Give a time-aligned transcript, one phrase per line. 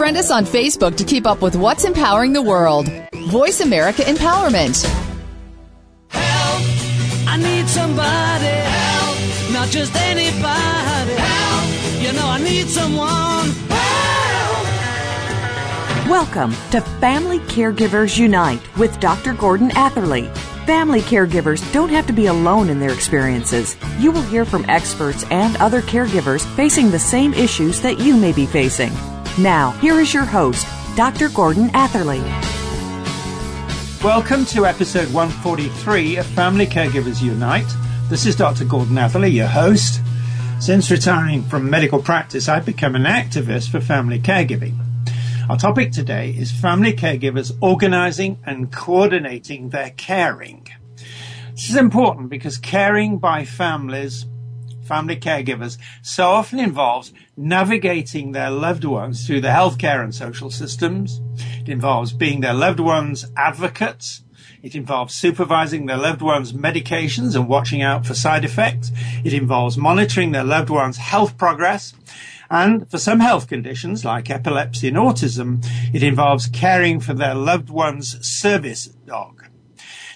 [0.00, 2.90] Friend us on Facebook to keep up with what's empowering the world.
[3.28, 4.82] Voice America Empowerment.
[6.08, 6.62] Help!
[7.28, 8.46] I need somebody.
[8.46, 9.18] Help!
[9.52, 11.12] Not just anybody.
[11.12, 12.02] Help!
[12.02, 13.50] You know I need someone.
[13.68, 14.66] Help!
[16.08, 19.34] Welcome to Family Caregivers Unite with Dr.
[19.34, 20.28] Gordon Atherley.
[20.64, 23.76] Family caregivers don't have to be alone in their experiences.
[23.98, 28.32] You will hear from experts and other caregivers facing the same issues that you may
[28.32, 28.92] be facing.
[29.40, 31.30] Now, here is your host, Dr.
[31.30, 32.20] Gordon Atherley.
[34.04, 37.64] Welcome to episode 143 of Family Caregivers Unite.
[38.10, 38.66] This is Dr.
[38.66, 40.02] Gordon Atherley, your host.
[40.58, 44.74] Since retiring from medical practice, I've become an activist for family caregiving.
[45.48, 50.68] Our topic today is family caregivers organizing and coordinating their caring.
[51.52, 54.26] This is important because caring by families
[54.90, 61.20] family caregivers so often involves navigating their loved ones through the healthcare and social systems.
[61.60, 64.24] It involves being their loved ones' advocates.
[64.64, 68.90] It involves supervising their loved ones' medications and watching out for side effects.
[69.24, 71.94] It involves monitoring their loved ones' health progress.
[72.50, 77.70] And for some health conditions like epilepsy and autism, it involves caring for their loved
[77.70, 79.39] one's service dog.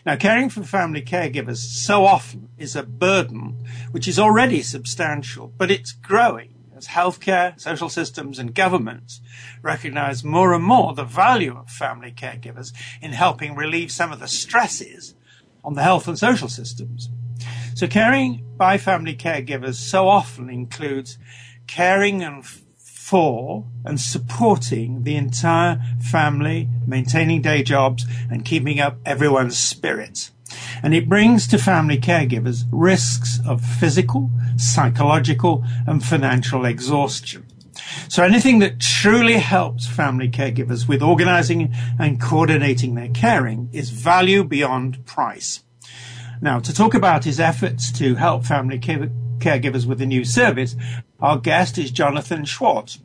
[0.06, 5.70] Now, caring for family caregivers so often is a burden which is already substantial, but
[5.70, 9.20] it's growing as healthcare, social systems and governments
[9.62, 14.28] recognize more and more the value of family caregivers in helping relieve some of the
[14.28, 15.14] stresses
[15.62, 17.08] on the health and social systems.
[17.74, 21.18] So caring by family caregivers so often includes
[21.66, 22.44] caring and
[23.04, 30.30] for and supporting the entire family, maintaining day jobs and keeping up everyone's spirits.
[30.82, 37.44] And it brings to family caregivers risks of physical, psychological and financial exhaustion.
[38.08, 44.44] So anything that truly helps family caregivers with organizing and coordinating their caring is value
[44.44, 45.62] beyond price.
[46.40, 48.78] Now, to talk about his efforts to help family
[49.38, 50.76] caregivers with the new service,
[51.20, 52.98] our guest is Jonathan Schwartz.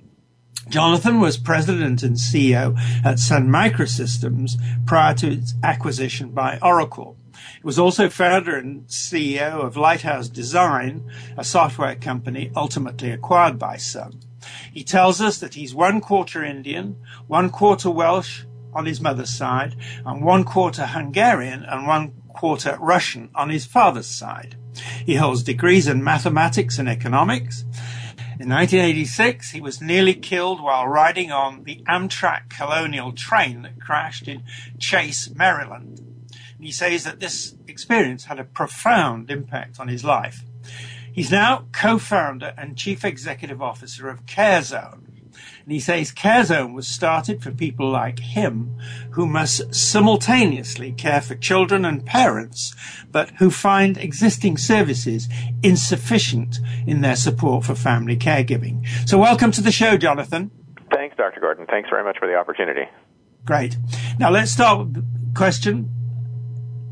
[0.70, 4.52] Jonathan was president and CEO at Sun Microsystems
[4.86, 7.18] prior to its acquisition by Oracle.
[7.56, 13.78] He was also founder and CEO of Lighthouse Design, a software company ultimately acquired by
[13.78, 14.20] Sun.
[14.72, 16.98] He tells us that he's one quarter Indian,
[17.28, 19.76] one quarter Welsh on his mother's side,
[20.06, 24.56] and one quarter Hungarian and one quarter Russian on his father's side.
[25.06, 27.66] He holds degrees in mathematics and economics
[28.40, 34.30] in 1986, he was nearly killed while riding on the Amtrak Colonial train that crashed
[34.30, 34.44] in
[34.80, 36.00] Chase, Maryland.
[36.56, 40.46] And he says that this experience had a profound impact on his life.
[41.12, 45.09] He's now co-founder and chief executive officer of CareZone,
[45.70, 48.76] and he says CareZone was started for people like him
[49.12, 52.74] who must simultaneously care for children and parents,
[53.12, 55.30] but who find existing services
[55.62, 56.58] insufficient
[56.88, 58.84] in their support for family caregiving.
[59.08, 60.50] So welcome to the show, Jonathan.
[60.92, 61.40] Thanks, Dr.
[61.40, 61.68] Gordon.
[61.68, 62.90] Thanks very much for the opportunity.
[63.46, 63.78] Great.
[64.18, 65.04] Now let's start with the
[65.36, 65.94] question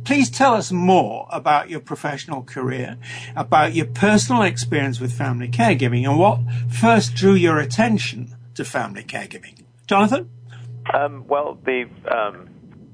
[0.06, 2.98] please tell us more about your professional career,
[3.36, 6.40] about your personal experience with family caregiving, and what
[6.70, 9.64] first drew your attention to family caregiving.
[9.88, 10.30] Jonathan?
[10.94, 12.50] Um, well, the um,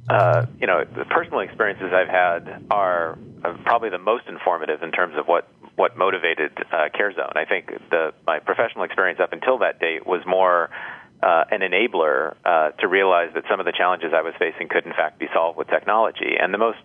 [0.10, 4.92] uh, you know the personal experiences I've had are uh, probably the most informative in
[4.92, 7.36] terms of what what motivated uh, CareZone.
[7.36, 10.70] I think the my professional experience up until that date was more
[11.22, 14.86] uh, an enabler uh, to realize that some of the challenges I was facing could
[14.86, 16.36] in fact be solved with technology.
[16.40, 16.80] And the most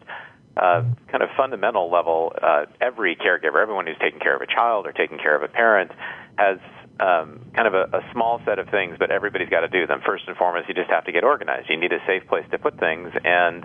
[0.57, 4.87] uh, kind of fundamental level, uh, every caregiver, everyone who's taking care of a child
[4.87, 5.91] or taking care of a parent,
[6.37, 6.59] has
[7.01, 10.01] um, kind of a, a small set of things, but everybody's got to do them.
[10.05, 11.71] First and foremost, you just have to get organized.
[11.71, 13.65] You need a safe place to put things, and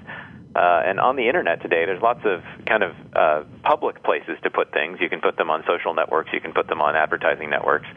[0.55, 4.51] uh, and on the internet today, there's lots of kind of uh, public places to
[4.51, 4.99] put things.
[5.01, 6.29] You can put them on social networks.
[6.31, 7.87] You can put them on advertising networks.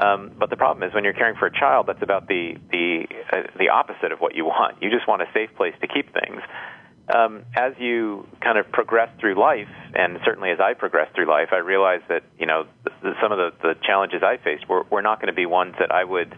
[0.00, 3.04] Um, but the problem is when you're caring for a child, that's about the the
[3.30, 4.80] uh, the opposite of what you want.
[4.80, 6.40] You just want a safe place to keep things
[7.08, 11.48] um, as you kind of progress through life, and certainly as I progressed through life,
[11.52, 12.66] I realized that you know
[13.20, 15.90] some of the, the challenges I faced were, were not going to be ones that
[15.90, 16.34] I would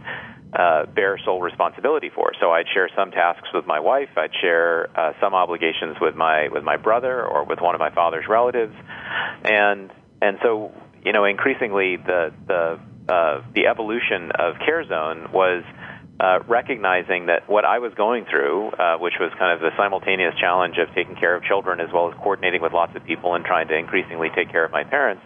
[0.55, 2.33] uh, bear sole responsibility for.
[2.41, 6.49] So I'd share some tasks with my wife, I'd share uh, some obligations with my
[6.49, 8.75] with my brother or with one of my father's relatives,
[9.45, 9.91] and
[10.23, 10.73] and so
[11.05, 15.63] you know increasingly the the uh, the evolution of CareZone was
[16.21, 20.35] uh, recognizing that what I was going through, uh, which was kind of the simultaneous
[20.39, 23.45] challenge of taking care of children as well as coordinating with lots of people and
[23.45, 25.23] trying to increasingly take care of my parents,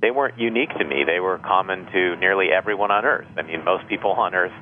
[0.00, 1.04] they weren't unique to me.
[1.06, 3.28] They were common to nearly everyone on Earth.
[3.38, 4.52] I mean, most people on Earth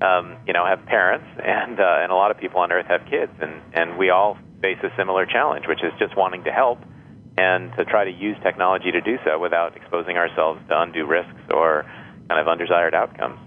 [0.00, 3.02] um, you know, have parents, and uh, and a lot of people on Earth have
[3.08, 6.78] kids, and and we all face a similar challenge, which is just wanting to help
[7.36, 11.42] and to try to use technology to do so without exposing ourselves to undue risks
[11.50, 11.84] or
[12.28, 13.38] kind of undesired outcomes.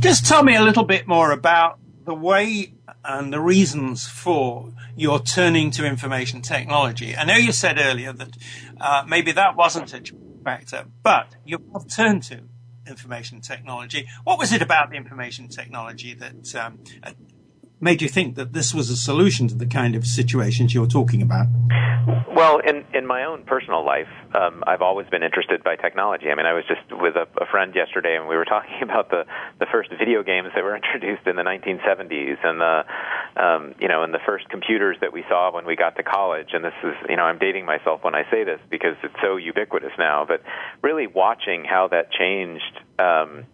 [0.00, 2.72] Just tell me a little bit more about the way
[3.04, 7.14] and the reasons for your turning to information technology.
[7.14, 8.36] I know you said earlier that
[8.80, 10.02] uh, maybe that wasn't a
[10.42, 12.40] factor, but you have turned to
[12.86, 14.08] information technology.
[14.24, 16.78] What was it about the information technology that um,
[17.80, 21.22] made you think that this was a solution to the kind of situations you're talking
[21.22, 21.46] about?
[22.34, 26.30] Well, in in my own personal life, um, I've always been interested by technology.
[26.30, 29.10] I mean, I was just with a, a friend yesterday, and we were talking about
[29.10, 29.24] the
[29.58, 32.84] the first video games that were introduced in the 1970s, and the
[33.36, 36.48] um, you know, and the first computers that we saw when we got to college.
[36.52, 39.36] And this is, you know, I'm dating myself when I say this because it's so
[39.36, 40.24] ubiquitous now.
[40.26, 40.42] But
[40.82, 42.80] really watching how that changed.
[42.98, 43.44] Um,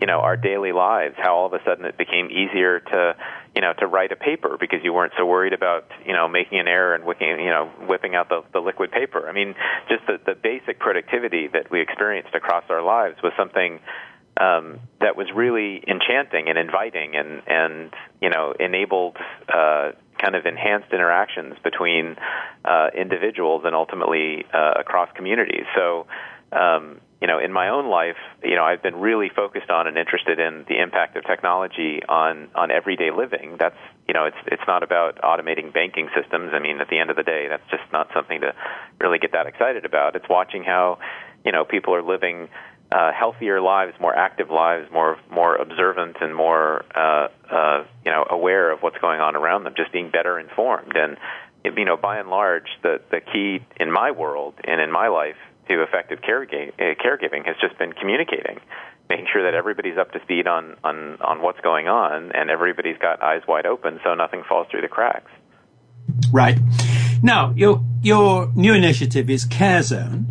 [0.00, 3.16] you know our daily lives how all of a sudden it became easier to
[3.54, 6.58] you know to write a paper because you weren't so worried about you know making
[6.58, 9.28] an error and whipping you know whipping out the, the liquid paper.
[9.28, 9.54] I mean
[9.88, 13.80] just the, the basic productivity that we experienced across our lives was something
[14.36, 19.16] um, that was really enchanting and inviting and and you know enabled
[19.48, 22.16] uh, kind of enhanced interactions between
[22.64, 25.66] uh, individuals and ultimately uh, across communities.
[25.76, 26.06] So
[26.52, 29.96] um, you know, in my own life, you know, I've been really focused on and
[29.96, 33.56] interested in the impact of technology on on everyday living.
[33.58, 36.50] That's you know, it's it's not about automating banking systems.
[36.52, 38.52] I mean, at the end of the day, that's just not something to
[39.00, 40.16] really get that excited about.
[40.16, 40.98] It's watching how
[41.46, 42.50] you know people are living
[42.92, 48.26] uh, healthier lives, more active lives, more more observant and more uh, uh, you know
[48.28, 50.94] aware of what's going on around them, just being better informed.
[50.94, 51.16] And
[51.64, 55.40] you know, by and large, the the key in my world and in my life
[55.68, 58.60] to effective caregiving, uh, caregiving has just been communicating,
[59.08, 62.98] making sure that everybody's up to speed on, on, on what's going on and everybody's
[62.98, 65.30] got eyes wide open so nothing falls through the cracks.
[66.32, 66.58] Right.
[67.22, 70.26] Now, your, your new initiative is CareZone.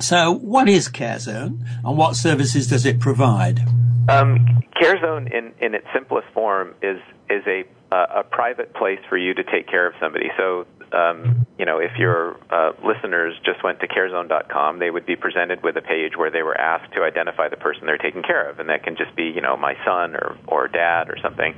[0.00, 3.60] So, what is CareZone and what services does it provide?
[4.08, 6.98] Um, CareZone, in, in its simplest form, is
[7.30, 10.28] is a uh, a private place for you to take care of somebody.
[10.36, 15.16] So um, you know, if your uh, listeners just went to carezone.com, they would be
[15.16, 18.48] presented with a page where they were asked to identify the person they're taking care
[18.48, 21.54] of, and that can just be, you know, my son or or dad or something.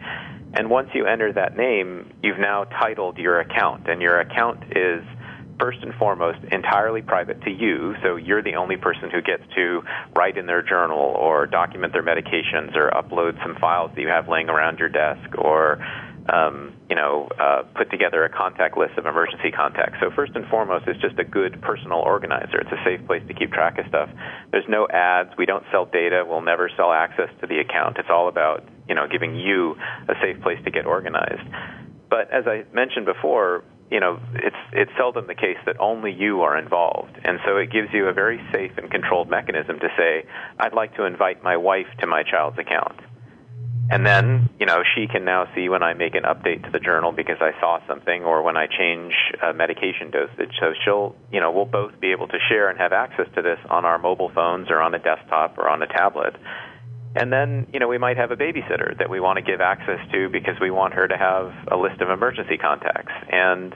[0.54, 5.04] And once you enter that name, you've now titled your account, and your account is
[5.58, 9.82] first and foremost entirely private to you, so you're the only person who gets to
[10.14, 14.28] write in their journal or document their medications or upload some files that you have
[14.28, 15.78] laying around your desk or
[16.28, 19.98] um, you know, uh, put together a contact list of emergency contacts.
[20.00, 22.60] So first and foremost, it's just a good personal organizer.
[22.60, 24.10] It's a safe place to keep track of stuff.
[24.50, 25.30] There's no ads.
[25.38, 26.24] We don't sell data.
[26.26, 27.98] We'll never sell access to the account.
[27.98, 29.76] It's all about you know giving you
[30.08, 31.46] a safe place to get organized.
[32.10, 36.42] But as I mentioned before, you know, it's it's seldom the case that only you
[36.42, 40.26] are involved, and so it gives you a very safe and controlled mechanism to say,
[40.58, 43.00] "I'd like to invite my wife to my child's account."
[43.88, 46.80] And then, you know, she can now see when I make an update to the
[46.80, 50.56] journal because I saw something or when I change a medication dosage.
[50.58, 53.60] So she'll, you know, we'll both be able to share and have access to this
[53.70, 56.34] on our mobile phones or on a desktop or on a tablet.
[57.16, 59.98] And then, you know, we might have a babysitter that we want to give access
[60.12, 63.12] to because we want her to have a list of emergency contacts.
[63.32, 63.74] And,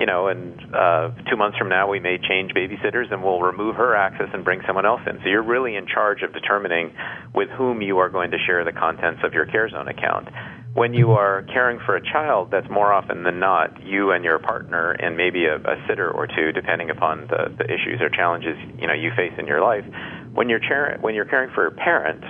[0.00, 3.76] you know, and uh, two months from now, we may change babysitters and we'll remove
[3.76, 5.18] her access and bring someone else in.
[5.22, 6.92] So you're really in charge of determining
[7.32, 10.28] with whom you are going to share the contents of your CareZone account.
[10.74, 14.38] When you are caring for a child, that's more often than not you and your
[14.38, 18.56] partner and maybe a, a sitter or two, depending upon the, the issues or challenges
[18.78, 19.84] you know you face in your life.
[20.32, 22.22] When you're char- when you're caring for a parent,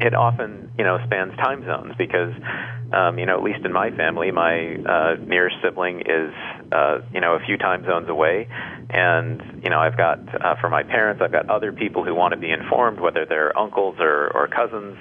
[0.00, 2.32] it often you know spans time zones because
[2.92, 6.32] um, you know at least in my family my uh, nearest sibling is
[6.72, 8.48] uh, you know a few time zones away.
[8.90, 12.32] And you know I've got uh, for my parents I've got other people who want
[12.32, 14.96] to be informed whether they're uncles or, or cousins.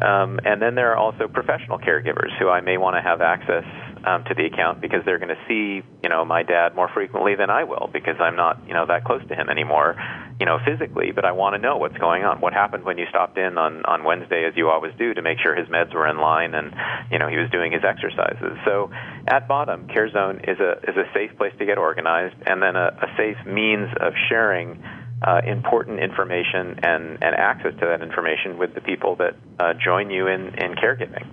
[0.00, 3.64] Um, and then there are also professional caregivers who I may want to have access
[4.04, 7.34] um, to the account because they're going to see you know my dad more frequently
[7.34, 9.96] than I will because I'm not you know that close to him anymore
[10.38, 11.12] you know physically.
[11.12, 12.40] But I want to know what's going on.
[12.40, 15.38] What happened when you stopped in on on Wednesday as you always do to make
[15.40, 16.74] sure his meds were in line and
[17.10, 18.56] you know he was doing his exercises.
[18.64, 18.90] So
[19.26, 22.88] at bottom CareZone is a is a safe place to get organized and then a,
[23.02, 24.82] a safe means of sharing
[25.22, 30.10] uh, important information and, and access to that information with the people that uh, join
[30.10, 31.26] you in, in caregiving.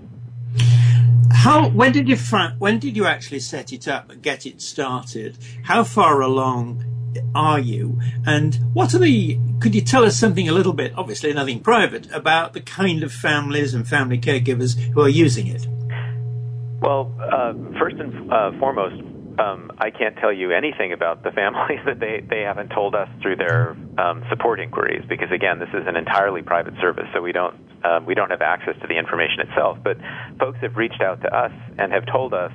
[1.31, 2.17] How when did you
[2.57, 5.37] when did you actually set it up and get it started?
[5.63, 6.83] How far along
[7.33, 7.99] are you?
[8.25, 12.11] And what are the, could you tell us something a little bit, obviously nothing private,
[12.11, 15.67] about the kind of families and family caregivers who are using it?
[16.81, 19.01] Well, uh, first and uh, foremost,
[19.39, 23.09] um, I can't tell you anything about the families that they, they haven't told us
[23.21, 27.31] through their um, support inquiries because again, this is an entirely private service, so we
[27.31, 29.77] don't um, we don't have access to the information itself.
[29.83, 29.97] But
[30.39, 32.51] folks have reached out to us and have told us.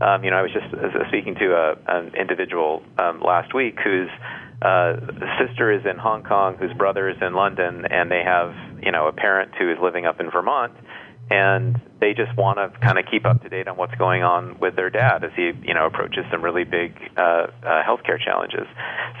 [0.00, 3.80] Um, you know, I was just uh, speaking to a, an individual um, last week
[3.82, 4.08] whose
[4.62, 4.94] uh,
[5.42, 9.08] sister is in Hong Kong, whose brother is in London, and they have you know
[9.08, 10.72] a parent who is living up in Vermont
[11.30, 14.58] and they just want to kind of keep up to date on what's going on
[14.60, 18.66] with their dad as he you know approaches some really big uh, uh, healthcare challenges.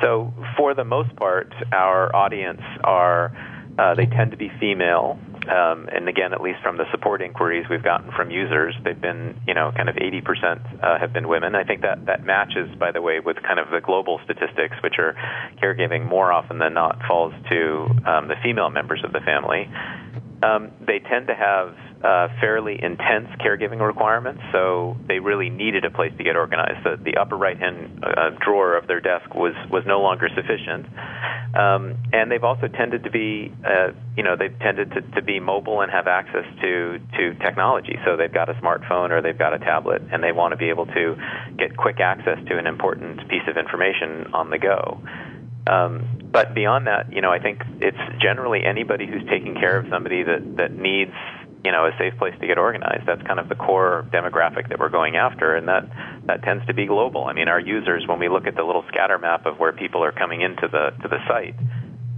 [0.00, 3.32] So for the most part, our audience are
[3.78, 5.18] uh, they tend to be female.
[5.48, 9.40] Um, and again, at least from the support inquiries we've gotten from users, they've been,
[9.46, 11.54] you know, kind of 80% uh, have been women.
[11.54, 14.98] I think that that matches, by the way, with kind of the global statistics, which
[14.98, 15.14] are
[15.62, 19.70] caregiving more often than not falls to um, the female members of the family.
[20.42, 25.90] Um, they tend to have uh, fairly intense caregiving requirements, so they really needed a
[25.90, 26.84] place to get organized.
[26.84, 30.86] The, the upper right-hand uh, drawer of their desk was was no longer sufficient,
[31.58, 35.40] um, and they've also tended to be, uh, you know, they've tended to, to be
[35.40, 37.98] mobile and have access to to technology.
[38.04, 40.68] So they've got a smartphone or they've got a tablet, and they want to be
[40.68, 41.16] able to
[41.58, 45.02] get quick access to an important piece of information on the go.
[45.68, 49.86] Um, but beyond that, you know, I think it's generally anybody who's taking care of
[49.90, 51.12] somebody that that needs
[51.64, 53.06] you know a safe place to get organized.
[53.06, 55.88] That's kind of the core demographic that we're going after, and that
[56.26, 57.24] that tends to be global.
[57.24, 60.04] I mean, our users, when we look at the little scatter map of where people
[60.04, 61.56] are coming into the to the site,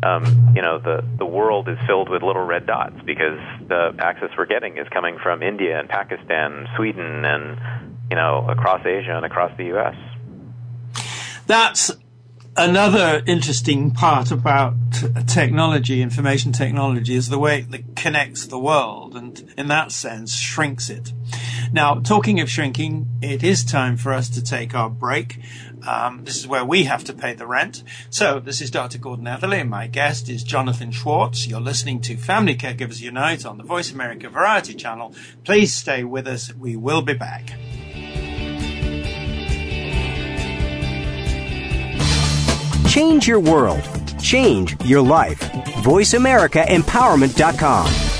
[0.03, 3.39] um, you know, the the world is filled with little red dots because
[3.69, 8.85] the access we're getting is coming from India and Pakistan, Sweden, and you know across
[8.85, 9.97] Asia and across the U.S.
[11.47, 11.91] That's
[12.57, 14.75] another interesting part about
[15.27, 20.91] technology, information technology, is the way it connects the world and, in that sense, shrinks
[20.91, 21.13] it.
[21.73, 25.39] Now, talking of shrinking, it is time for us to take our break.
[25.87, 27.83] Um, this is where we have to pay the rent.
[28.11, 28.99] So, this is Dr.
[28.99, 31.47] Gordon Atherley, and my guest is Jonathan Schwartz.
[31.47, 35.15] You're listening to Family Caregivers Unite on the Voice America Variety Channel.
[35.45, 36.53] Please stay with us.
[36.55, 37.53] We will be back.
[42.91, 43.81] Change your world.
[44.21, 45.39] Change your life.
[45.85, 48.20] VoiceAmericaEmpowerment.com.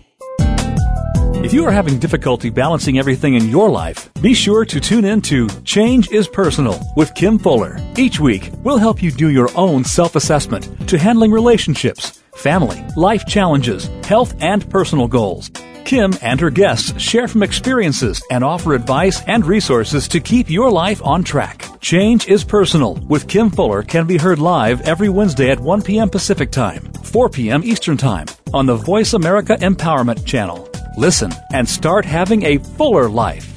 [1.43, 5.21] If you are having difficulty balancing everything in your life, be sure to tune in
[5.23, 7.79] to Change is Personal with Kim Fuller.
[7.97, 13.25] Each week, we'll help you do your own self assessment to handling relationships, family, life
[13.25, 15.49] challenges, health, and personal goals.
[15.83, 20.69] Kim and her guests share from experiences and offer advice and resources to keep your
[20.69, 21.65] life on track.
[21.81, 26.07] Change is Personal with Kim Fuller can be heard live every Wednesday at 1 p.m.
[26.07, 27.63] Pacific Time, 4 p.m.
[27.63, 30.70] Eastern Time on the Voice America Empowerment Channel.
[30.97, 33.47] Listen and start having a fuller life.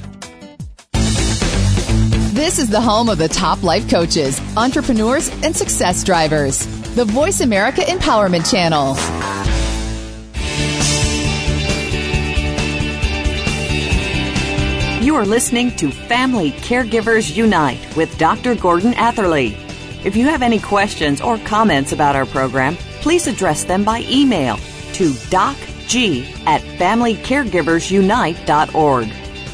[2.33, 6.65] This is the home of the top life coaches, entrepreneurs, and success drivers.
[6.95, 8.95] The Voice America Empowerment Channel.
[15.03, 18.55] You are listening to Family Caregivers Unite with Dr.
[18.55, 19.57] Gordon Atherley.
[20.05, 24.57] If you have any questions or comments about our program, please address them by email
[24.93, 25.13] to
[25.87, 29.07] docg at familycaregiversunite.org.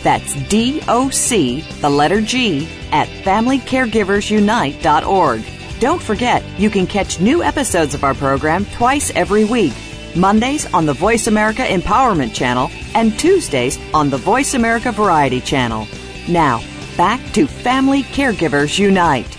[0.04, 5.44] That's D O C, the letter G, at familycaregiversunite.org.
[5.80, 9.74] Don't forget, you can catch new episodes of our program twice every week.
[10.16, 15.88] Mondays on the Voice America Empowerment Channel and Tuesdays on the Voice America Variety Channel.
[16.28, 16.62] Now,
[16.98, 19.38] back to Family Caregivers Unite.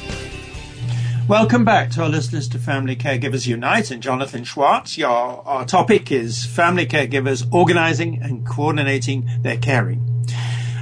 [1.28, 4.98] Welcome back to our listeners to Family Caregivers Unite and Jonathan Schwartz.
[4.98, 10.26] Your, our topic is family caregivers organizing and coordinating their caring.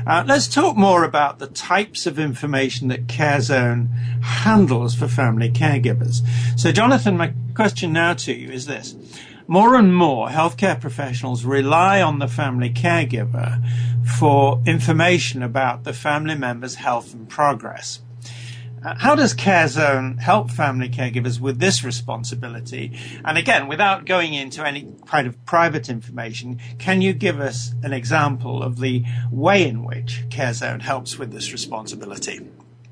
[0.06, 3.92] Uh, let's talk more about the types of information that CareZone
[4.22, 6.26] handles for family caregivers.
[6.58, 8.96] So, Jonathan, my question now to you is this.
[9.46, 13.62] More and more healthcare professionals rely on the family caregiver
[14.18, 18.00] for information about the family member's health and progress.
[18.82, 22.98] How does CareZone help family caregivers with this responsibility?
[23.24, 27.92] And again, without going into any kind of private information, can you give us an
[27.92, 32.40] example of the way in which CareZone helps with this responsibility?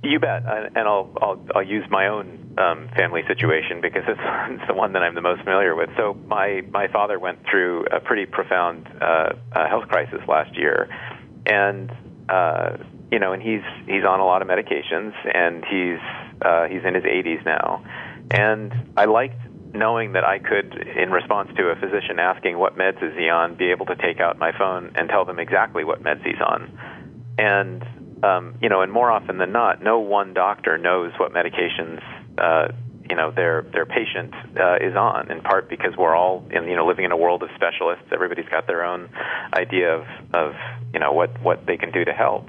[0.03, 4.67] You bet, and I'll I'll, I'll use my own um, family situation because it's, it's
[4.69, 5.91] the one that I'm the most familiar with.
[5.97, 10.89] So my my father went through a pretty profound uh, uh, health crisis last year,
[11.47, 11.91] and
[12.29, 12.77] uh,
[13.11, 15.99] you know, and he's he's on a lot of medications, and he's
[16.43, 17.85] uh, he's in his 80s now,
[18.31, 19.41] and I liked
[19.75, 23.55] knowing that I could, in response to a physician asking what meds is he on,
[23.55, 26.79] be able to take out my phone and tell them exactly what meds he's on,
[27.39, 27.83] and
[28.25, 32.03] um, you know, and more often than not, no one doctor knows what medications.
[32.37, 32.73] Uh,
[33.09, 36.77] you know their their patient uh, is on in part because we're all in you
[36.77, 38.05] know living in a world of specialists.
[38.13, 39.09] Everybody's got their own
[39.55, 40.53] idea of of
[40.93, 42.47] you know what what they can do to help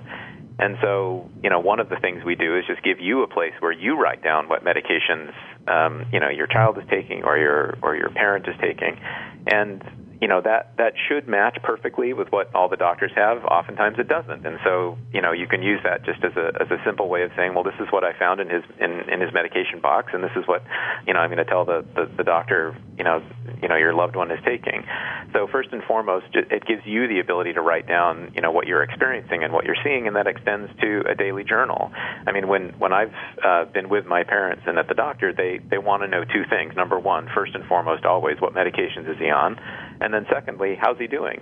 [0.60, 3.28] and so, you know, one of the things we do is just give you a
[3.28, 5.34] place where you write down what medications,
[5.68, 9.00] um, you know, your child is taking or your or your parent is taking,
[9.48, 9.82] and
[10.22, 13.44] you know that that should match perfectly with what all the doctors have.
[13.46, 16.70] Oftentimes it doesn't, and so you know you can use that just as a as
[16.70, 19.22] a simple way of saying, well, this is what I found in his in, in
[19.22, 20.64] his medication box, and this is what
[21.08, 23.24] you know I'm going to tell the, the the doctor you know
[23.62, 24.84] you know your loved one is taking.
[25.32, 28.68] So first and foremost, it gives you the ability to write down you know what
[28.68, 31.92] you're experiencing and what you're seeing, and that extends to a daily journal.
[32.28, 33.14] I mean, when when I've
[33.46, 36.44] uh, been with my parents and at the doctor, they they want to know two
[36.50, 36.76] things.
[36.76, 39.58] Number one, first and foremost, always what medications is he on
[40.02, 41.42] and then secondly, how's he doing?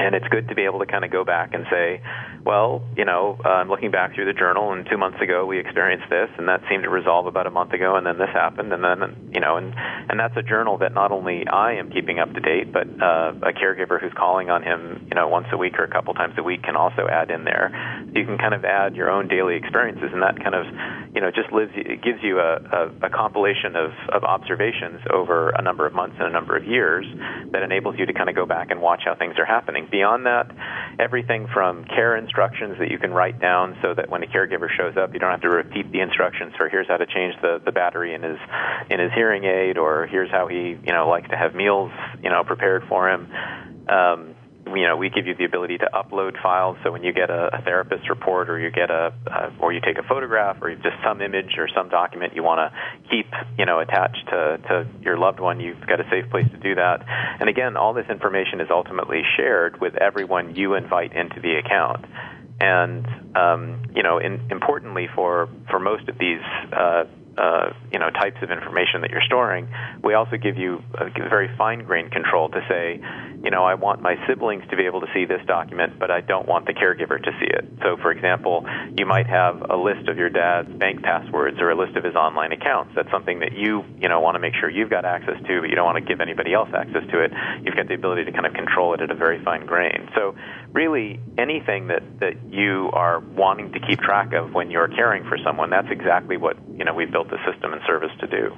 [0.00, 2.00] And it's good to be able to kind of go back and say,
[2.42, 5.60] well, you know, uh, I'm looking back through the journal, and two months ago we
[5.60, 8.72] experienced this, and that seemed to resolve about a month ago, and then this happened,
[8.72, 9.74] and then, you know, and
[10.08, 13.36] and that's a journal that not only I am keeping up to date, but uh,
[13.44, 16.34] a caregiver who's calling on him, you know, once a week or a couple times
[16.38, 17.68] a week can also add in there.
[18.10, 20.64] So you can kind of add your own daily experiences, and that kind of,
[21.14, 25.50] you know, just lives, it gives you a, a, a compilation of of observations over
[25.50, 27.04] a number of months and a number of years
[27.52, 29.88] that enables you to kind of go back and watch how things are happening.
[29.90, 30.50] Beyond that,
[30.98, 34.96] everything from care instructions that you can write down so that when a caregiver shows
[34.96, 37.72] up, you don't have to repeat the instructions for here's how to change the, the
[37.72, 38.38] battery in his
[38.90, 41.90] in his hearing aid or here's how he you know likes to have meals
[42.22, 43.28] you know prepared for him.
[43.88, 44.34] Um,
[44.76, 46.76] you know, we give you the ability to upload files.
[46.84, 49.80] So when you get a, a therapist report, or you get a, a, or you
[49.80, 53.26] take a photograph, or just some image or some document you want to keep,
[53.58, 56.74] you know, attached to to your loved one, you've got a safe place to do
[56.74, 57.04] that.
[57.40, 62.04] And again, all this information is ultimately shared with everyone you invite into the account.
[62.60, 63.06] And
[63.36, 67.04] um, you know, in, importantly for for most of these uh,
[67.40, 69.68] uh, you know types of information that you're storing,
[70.04, 73.00] we also give you a very fine-grained control to say,
[73.42, 76.20] you know, I want my siblings to be able to see this document, but I
[76.20, 77.64] don't want the caregiver to see it.
[77.82, 81.76] So, for example, you might have a list of your dad's bank passwords or a
[81.76, 82.92] list of his online accounts.
[82.94, 85.70] That's something that you you know want to make sure you've got access to, but
[85.70, 87.32] you don't want to give anybody else access to it.
[87.64, 90.08] You've got the ability to kind of control it at a very fine grain.
[90.14, 90.34] So,
[90.72, 95.36] really, anything that that you are wanting to keep track of when you're caring for
[95.44, 98.56] someone, that's exactly what you know we've built the system and service to do.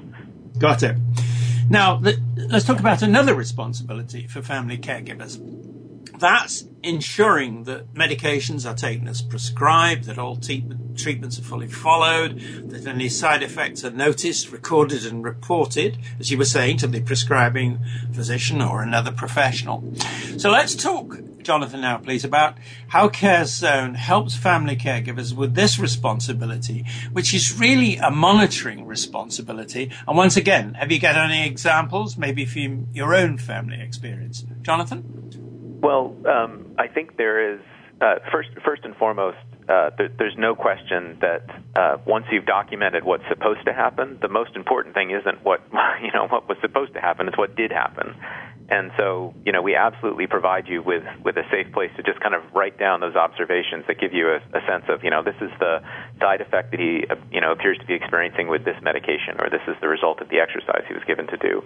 [0.59, 0.97] Got it.
[1.71, 2.03] Now,
[2.37, 5.41] let's talk about another responsibility for family caregivers.
[6.19, 12.87] That's ensuring that medications are taken as prescribed, that all treatments are fully followed, that
[12.87, 17.79] any side effects are noticed, recorded, and reported, as you were saying, to the prescribing
[18.13, 19.83] physician or another professional.
[20.37, 22.57] So let's talk Jonathan now, please, about
[22.89, 29.91] how CareZone helps family caregivers with this responsibility, which is really a monitoring responsibility.
[30.07, 34.45] And once again, have you got any examples, maybe from your own family experience?
[34.63, 35.81] Jonathan?
[35.83, 37.61] Well, um, I think there is,
[38.01, 43.05] uh, first, first and foremost, uh, there, there's no question that uh, once you've documented
[43.05, 45.61] what's supposed to happen, the most important thing isn't what
[46.03, 48.15] you know what was supposed to happen; it's what did happen.
[48.73, 52.21] And so, you know, we absolutely provide you with, with a safe place to just
[52.21, 55.23] kind of write down those observations that give you a, a sense of, you know,
[55.23, 55.83] this is the
[56.19, 59.61] side effect that he, you know, appears to be experiencing with this medication, or this
[59.69, 61.63] is the result of the exercise he was given to do.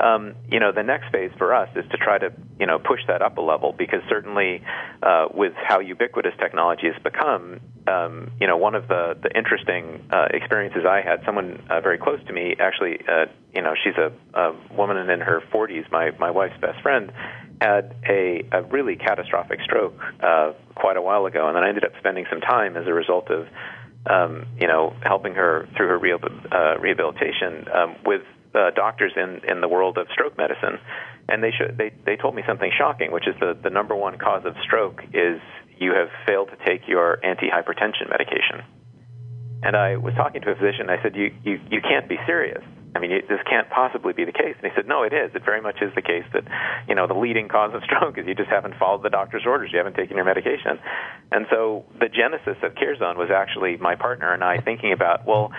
[0.00, 3.00] Um, you know, the next phase for us is to try to, you know, push
[3.06, 4.64] that up a level because certainly
[5.00, 10.06] uh, with how ubiquitous technology has become, um, you know, one of the the interesting
[10.10, 13.96] uh, experiences I had, someone uh, very close to me, actually, uh, you know, she's
[13.96, 17.12] a, a woman in her 40s, my my wife's best friend,
[17.60, 21.84] had a, a really catastrophic stroke uh, quite a while ago, and then I ended
[21.84, 23.46] up spending some time as a result of,
[24.06, 26.18] um, you know, helping her through her real,
[26.50, 28.22] uh, rehabilitation um, with
[28.54, 30.78] uh, doctors in in the world of stroke medicine,
[31.28, 34.18] and they should they they told me something shocking, which is the the number one
[34.18, 35.40] cause of stroke is
[35.82, 38.62] you have failed to take your antihypertension medication.
[39.62, 40.90] And I was talking to a physician.
[40.90, 42.62] I said, "You you you can't be serious.
[42.94, 45.34] I mean, this can't possibly be the case." And he said, "No, it is.
[45.34, 46.44] It very much is the case that
[46.88, 49.70] you know the leading cause of stroke is you just haven't followed the doctor's orders.
[49.72, 50.78] You haven't taken your medication."
[51.30, 55.52] And so the genesis of CareZone was actually my partner and I thinking about, well,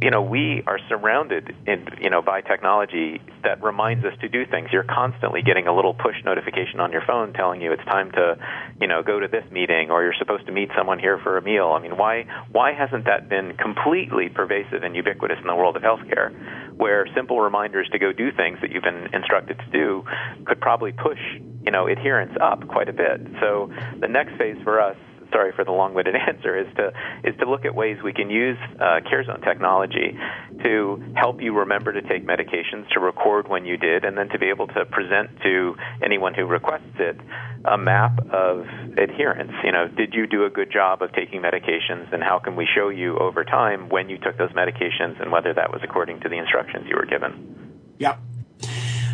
[0.00, 4.44] you know, we are surrounded in, you know, by technology that reminds us to do
[4.44, 4.68] things.
[4.72, 8.36] You're constantly getting a little push notification on your phone telling you it's time to,
[8.80, 11.42] you know, go to this meeting or you're supposed to meet someone here for a
[11.42, 11.68] meal.
[11.68, 15.82] I mean, why why hasn't that been completely pervasive and ubiquitous in the world of
[15.82, 16.30] healthcare,
[16.76, 20.04] where simple reminders to go do things that you've been instructed to do
[20.44, 21.20] could probably push,
[21.64, 23.20] you know, adherence up quite a bit.
[23.40, 24.96] So the next phase for us
[25.36, 26.92] sorry for the long-winded answer, is to
[27.24, 30.16] is to look at ways we can use uh, CareZone technology
[30.64, 34.38] to help you remember to take medications, to record when you did, and then to
[34.38, 37.20] be able to present to anyone who requests it
[37.66, 39.52] a map of adherence.
[39.62, 42.66] You know, did you do a good job of taking medications, and how can we
[42.74, 46.28] show you over time when you took those medications and whether that was according to
[46.28, 47.82] the instructions you were given?
[47.98, 48.20] Yep.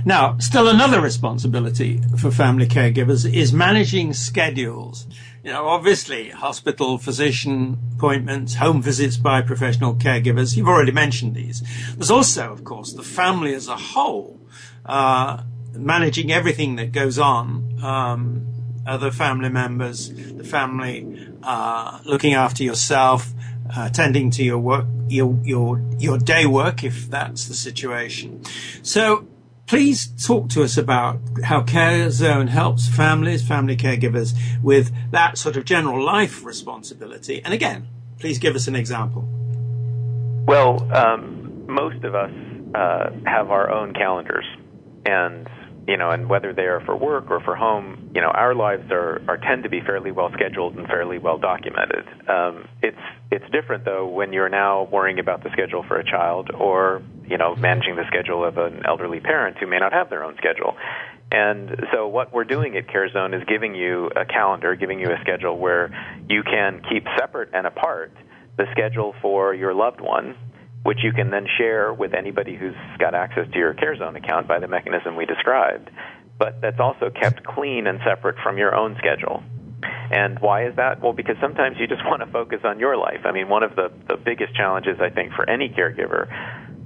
[0.05, 5.07] Now, still another responsibility for family caregivers is managing schedules.
[5.45, 10.57] You know, obviously, hospital physician appointments, home visits by professional caregivers.
[10.57, 11.65] You've already mentioned these.
[11.97, 14.41] There's also, of course, the family as a whole,
[14.87, 17.83] uh, managing everything that goes on.
[17.83, 18.47] Um,
[18.87, 23.33] other family members, the family, uh, looking after yourself,
[23.77, 28.45] uh, attending to your work, your your your day work, if that's the situation.
[28.83, 29.27] So
[29.73, 35.65] please talk to us about how CareZone helps families, family caregivers with that sort of
[35.65, 37.41] general life responsibility.
[37.43, 39.27] And again, please give us an example.
[40.47, 42.31] Well, um, most of us
[42.75, 44.45] uh, have our own calendars,
[45.07, 45.49] and
[45.87, 48.91] you know, and whether they are for work or for home, you know, our lives
[48.93, 52.07] are, are tend to be fairly well scheduled and fairly well documented.
[52.29, 56.51] Um, it's it's different though when you're now worrying about the schedule for a child
[56.55, 60.23] or you know managing the schedule of an elderly parent who may not have their
[60.23, 60.77] own schedule.
[61.33, 65.19] And so what we're doing at CareZone is giving you a calendar, giving you a
[65.23, 65.91] schedule where
[66.29, 68.13] you can keep separate and apart
[68.59, 70.37] the schedule for your loved one
[70.83, 74.59] which you can then share with anybody who's got access to your CareZone account by
[74.59, 75.91] the mechanism we described.
[76.39, 79.43] But that's also kept clean and separate from your own schedule.
[80.11, 81.01] And why is that?
[81.01, 83.21] Well, because sometimes you just want to focus on your life.
[83.25, 86.29] I mean, one of the, the biggest challenges, I think, for any caregiver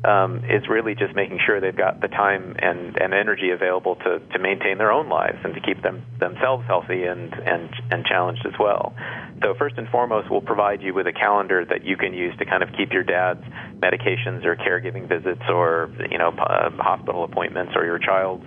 [0.04, 4.20] um, is really just making sure they've got the time and, and energy available to,
[4.32, 8.44] to maintain their own lives and to keep them themselves healthy and, and, and challenged
[8.46, 8.94] as well.
[9.42, 12.44] So first and foremost, we'll provide you with a calendar that you can use to
[12.44, 13.42] kind of keep your dad's
[13.78, 18.44] medications or caregiving visits or you know uh, hospital appointments or your child's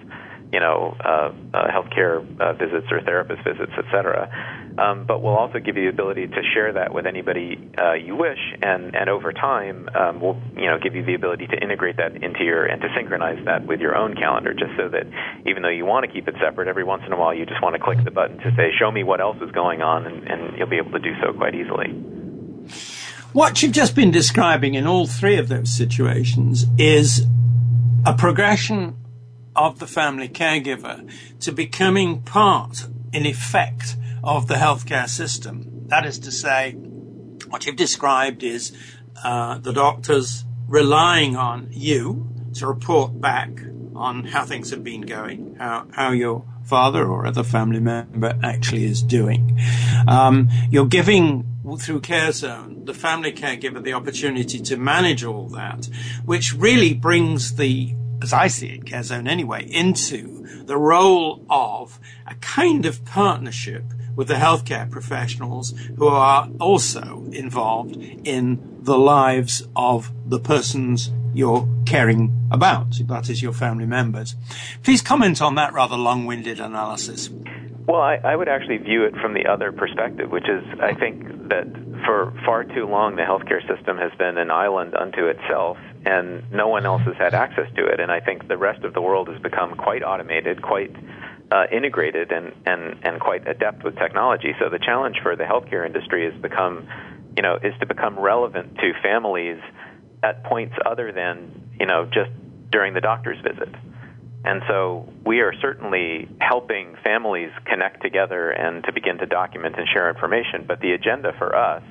[0.51, 4.73] you know, uh, uh, healthcare uh, visits or therapist visits, et cetera.
[4.77, 8.15] Um, but we'll also give you the ability to share that with anybody uh, you
[8.15, 11.97] wish, and, and over time, um, we'll you know give you the ability to integrate
[11.97, 15.05] that into your and to synchronize that with your own calendar, just so that
[15.45, 17.62] even though you want to keep it separate, every once in a while you just
[17.62, 20.27] want to click the button to say, "Show me what else is going on," and,
[20.27, 21.89] and you'll be able to do so quite easily.
[23.33, 27.27] What you've just been describing in all three of those situations is
[28.05, 28.95] a progression
[29.55, 35.85] of the family caregiver to becoming part, in effect, of the healthcare system.
[35.88, 36.73] That is to say,
[37.47, 38.75] what you've described is
[39.23, 43.49] uh, the doctors relying on you to report back
[43.95, 48.85] on how things have been going, how, how your father or other family member actually
[48.85, 49.59] is doing.
[50.07, 51.45] Um, you're giving
[51.79, 55.89] through CareZone the family caregiver the opportunity to manage all that,
[56.25, 62.36] which really brings the as I see it, CareZone anyway, into the role of a
[62.36, 63.84] kind of partnership
[64.15, 71.67] with the healthcare professionals who are also involved in the lives of the persons you're
[71.86, 74.36] caring about, that is your family members.
[74.84, 77.29] Please comment on that rather long-winded analysis.
[77.88, 81.49] Well, I, I would actually view it from the other perspective, which is I think
[81.49, 81.65] that
[82.10, 86.67] for far too long the healthcare system has been an island unto itself and no
[86.67, 88.00] one else has had access to it.
[88.00, 90.91] And I think the rest of the world has become quite automated, quite
[91.52, 94.56] uh, integrated and, and, and quite adept with technology.
[94.60, 96.88] So the challenge for the healthcare industry is become,
[97.38, 99.62] you know, is to become relevant to families
[100.24, 102.32] at points other than, you know, just
[102.72, 103.69] during the doctor's visit.
[104.45, 109.88] And so we are certainly helping families connect together and to begin to document and
[109.88, 110.65] share information.
[110.65, 111.84] But the agenda for us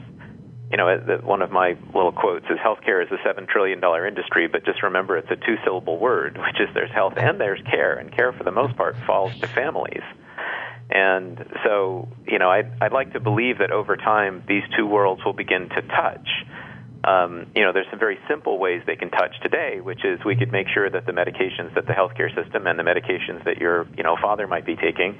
[0.70, 4.48] you know, one of my little quotes is healthcare is a seven trillion dollar industry,
[4.48, 7.94] but just remember it's a two syllable word, which is there's health and there's care,
[7.94, 10.02] and care for the most part falls to families.
[10.90, 15.22] And so, you know, I'd, I'd like to believe that over time these two worlds
[15.24, 16.26] will begin to touch
[17.04, 20.36] um, you know, there's some very simple ways they can touch today, which is we
[20.36, 23.86] could make sure that the medications that the healthcare system and the medications that your,
[23.96, 25.18] you know, father might be taking,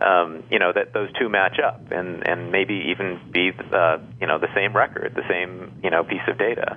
[0.00, 4.26] um, you know, that those two match up and, and maybe even be, uh, you
[4.26, 6.76] know, the same record, the same, you know, piece of data.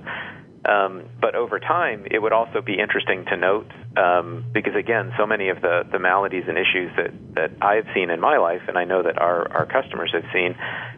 [0.66, 5.26] Um, but over time, it would also be interesting to note um, because again, so
[5.26, 8.78] many of the, the maladies and issues that, that I've seen in my life, and
[8.78, 10.54] I know that our, our customers have seen,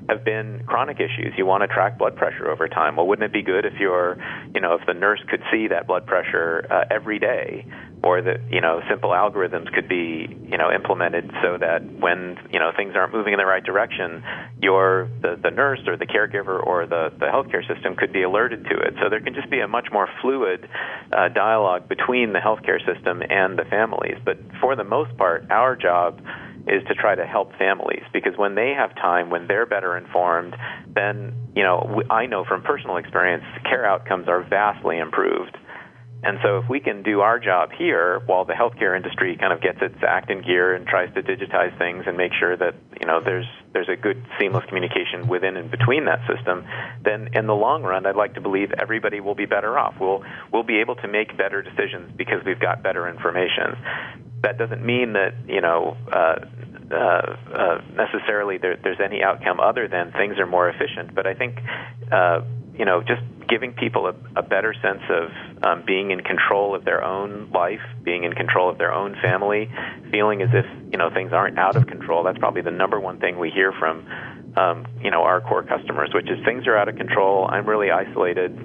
[0.09, 1.33] have been chronic issues.
[1.37, 2.97] You want to track blood pressure over time.
[2.97, 4.17] Well, wouldn't it be good if your,
[4.53, 7.65] you know, if the nurse could see that blood pressure uh, every day,
[8.03, 12.59] or that you know simple algorithms could be you know implemented so that when you
[12.59, 14.23] know things aren't moving in the right direction,
[14.61, 18.63] your the, the nurse or the caregiver or the the healthcare system could be alerted
[18.65, 18.93] to it.
[19.01, 20.67] So there can just be a much more fluid
[21.11, 24.17] uh, dialogue between the healthcare system and the families.
[24.23, 26.21] But for the most part, our job
[26.67, 30.55] is to try to help families because when they have time, when they're better informed,
[30.93, 35.57] then, you know, I know from personal experience, care outcomes are vastly improved.
[36.21, 39.61] And so if we can do our job here while the healthcare industry kind of
[39.61, 43.07] gets its act in gear and tries to digitize things and make sure that, you
[43.07, 46.65] know, there's there's a good seamless communication within and between that system,
[47.03, 49.95] then in the long run I'd like to believe everybody will be better off.
[49.99, 53.77] We'll we'll be able to make better decisions because we've got better information.
[54.41, 56.35] That doesn't mean that, you know, uh,
[56.91, 61.13] uh, uh, necessarily there, there's any outcome other than things are more efficient.
[61.13, 61.59] But I think,
[62.11, 62.41] uh,
[62.79, 66.85] you know, just giving people a, a better sense of um, being in control of
[66.85, 69.69] their own life, being in control of their own family,
[70.09, 72.23] feeling as if you know things aren't out of control.
[72.23, 74.07] That's probably the number one thing we hear from
[74.55, 77.47] um, you know our core customers, which is things are out of control.
[77.51, 78.55] I'm really isolated.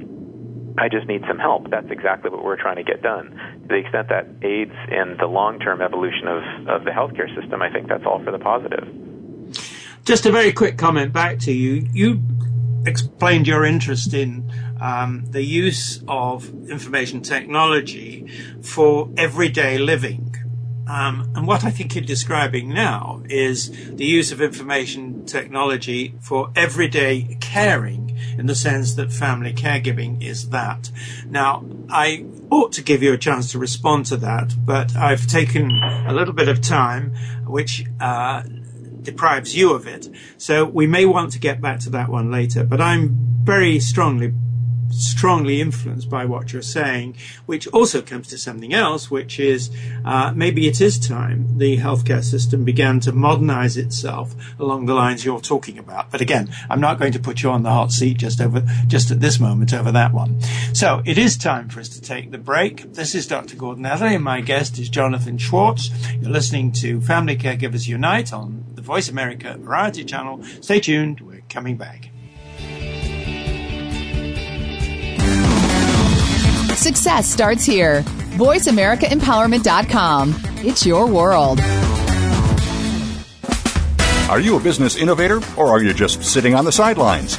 [0.78, 1.70] I just need some help.
[1.70, 3.30] That's exactly what we're trying to get done.
[3.62, 7.70] To the extent that aids in the long-term evolution of, of the healthcare system, I
[7.70, 8.86] think that's all for the positive.
[10.04, 11.88] Just a very quick comment back to you.
[11.92, 12.20] You
[12.86, 18.26] explained your interest in um, the use of information technology
[18.62, 20.34] for everyday living.
[20.86, 26.50] Um, and what I think you're describing now is the use of information technology for
[26.54, 30.90] everyday caring in the sense that family caregiving is that.
[31.26, 35.70] Now, I ought to give you a chance to respond to that, but I've taken
[35.72, 37.14] a little bit of time,
[37.46, 38.42] which uh,
[39.04, 40.08] deprives you of it.
[40.38, 44.32] So we may want to get back to that one later, but I'm very strongly
[44.94, 49.70] strongly influenced by what you're saying, which also comes to something else, which is
[50.04, 55.24] uh, maybe it is time the healthcare system began to modernize itself along the lines
[55.24, 56.10] you're talking about.
[56.10, 59.10] But again, I'm not going to put you on the hot seat just over just
[59.10, 60.40] at this moment over that one.
[60.72, 62.92] So it is time for us to take the break.
[62.94, 63.56] This is Dr.
[63.56, 65.90] Gordon Atherley, and my guest is Jonathan Schwartz.
[66.20, 70.42] You're listening to Family Caregivers Unite on the Voice America Variety Channel.
[70.60, 71.20] Stay tuned.
[71.20, 72.10] We're coming back.
[76.84, 78.02] Success starts here.
[78.36, 80.34] VoiceAmericaEmpowerment.com.
[80.58, 81.58] It's your world.
[84.28, 87.38] Are you a business innovator or are you just sitting on the sidelines?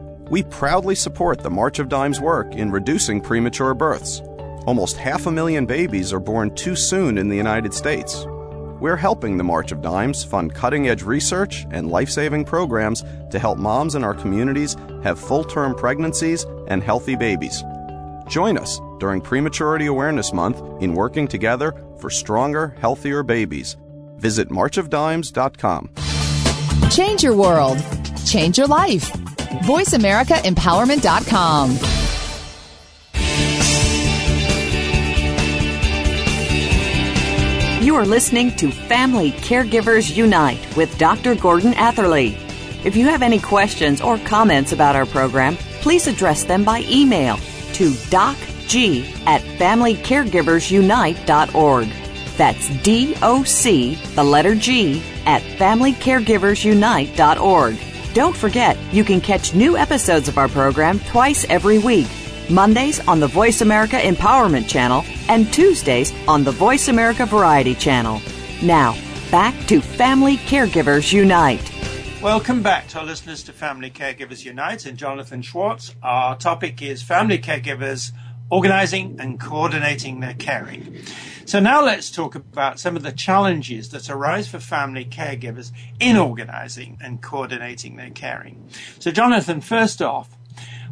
[0.31, 4.21] we proudly support the March of Dimes work in reducing premature births.
[4.65, 8.25] Almost half a million babies are born too soon in the United States.
[8.79, 13.39] We're helping the March of Dimes fund cutting edge research and life saving programs to
[13.39, 17.61] help moms in our communities have full term pregnancies and healthy babies.
[18.29, 23.75] Join us during Prematurity Awareness Month in working together for stronger, healthier babies.
[24.15, 25.89] Visit marchofdimes.com.
[26.89, 27.83] Change your world.
[28.25, 29.11] Change your life.
[29.59, 31.77] VoiceAmericaEmpowerment.com.
[37.83, 41.33] You are listening to Family Caregivers Unite with Dr.
[41.35, 42.37] Gordon Atherley.
[42.85, 47.37] If you have any questions or comments about our program, please address them by email
[47.73, 51.89] to docg at familycaregiversunite.org.
[52.37, 57.77] That's D O C, the letter G, at familycaregiversunite.org.
[58.13, 62.07] Don't forget, you can catch new episodes of our program twice every week.
[62.49, 68.21] Mondays on the Voice America Empowerment Channel and Tuesdays on the Voice America Variety Channel.
[68.61, 68.97] Now,
[69.31, 71.71] back to Family Caregivers Unite.
[72.21, 75.95] Welcome back to our listeners to Family Caregivers Unite and Jonathan Schwartz.
[76.03, 78.11] Our topic is family caregivers
[78.49, 80.97] organizing and coordinating their caring.
[81.45, 86.17] So now let's talk about some of the challenges that arise for family caregivers in
[86.17, 88.69] organizing and coordinating their caring.
[88.99, 90.37] So Jonathan, first off,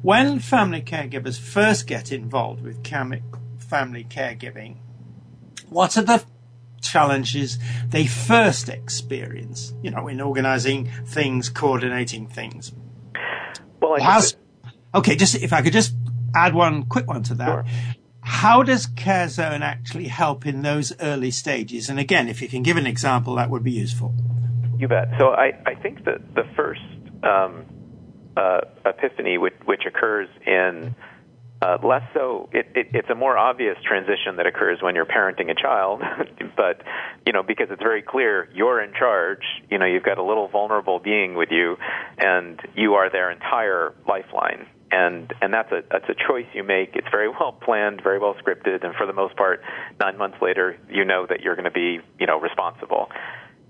[0.02, 4.78] when family caregivers first get involved with family caregiving,
[5.70, 6.24] what are the
[6.82, 7.60] challenges
[7.90, 12.72] they first experience, you know, in organizing things, coordinating things?
[13.82, 14.36] Well, How's,
[14.96, 15.94] okay, just if I could just
[16.34, 17.48] add one quick one to that.
[17.48, 17.66] Sure.
[18.30, 21.90] How does CareZone actually help in those early stages?
[21.90, 24.14] And again, if you can give an example, that would be useful.
[24.78, 25.10] You bet.
[25.18, 26.80] So I, I think that the first
[27.24, 27.66] um,
[28.38, 30.96] uh, epiphany which, which occurs in
[31.62, 35.50] uh, less so, it, it, it's a more obvious transition that occurs when you're parenting
[35.52, 36.02] a child,
[36.56, 36.82] but
[37.26, 39.42] you know because it's very clear you're in charge.
[39.70, 41.76] You know you've got a little vulnerable being with you,
[42.18, 44.68] and you are their entire lifeline.
[44.92, 46.96] And and that's a that's a choice you make.
[46.96, 49.62] It's very well planned, very well scripted, and for the most part,
[50.00, 53.10] nine months later, you know that you're going to be you know responsible.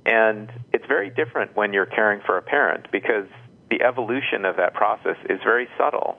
[0.06, 3.28] And it's very different when you're caring for a parent because
[3.70, 6.18] the evolution of that process is very subtle.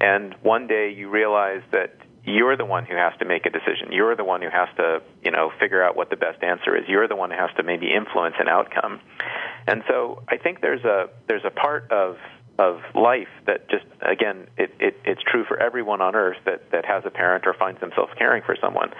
[0.00, 3.90] And one day you realize that you're the one who has to make a decision.
[3.90, 6.84] You're the one who has to, you know, figure out what the best answer is.
[6.88, 9.00] You're the one who has to maybe influence an outcome.
[9.66, 12.16] And so I think there's a there's a part of
[12.58, 16.84] of life that just again it, it it's true for everyone on earth that that
[16.84, 18.90] has a parent or finds themselves caring for someone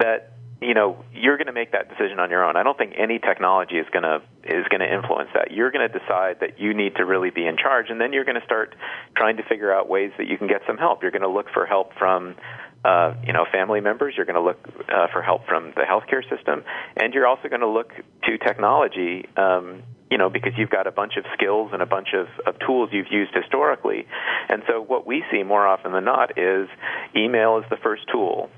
[0.00, 2.56] that you know you're going to make that decision on your own.
[2.56, 5.52] I don't think any technology is going to is going to influence that.
[5.52, 8.24] You're going to decide that you need to really be in charge, and then you're
[8.24, 8.74] going to start
[9.16, 11.02] trying to figure out ways that you can get some help.
[11.02, 12.34] You're going to look for help from
[12.84, 14.14] uh, you know family members.
[14.16, 14.58] You're going to look
[14.88, 16.64] uh, for help from the healthcare system,
[16.96, 17.92] and you're also going to look
[18.24, 19.26] to technology.
[19.36, 22.58] Um, you know, because you've got a bunch of skills and a bunch of, of
[22.66, 24.06] tools you've used historically.
[24.48, 26.68] And so what we see more often than not is
[27.14, 28.50] email is the first tool.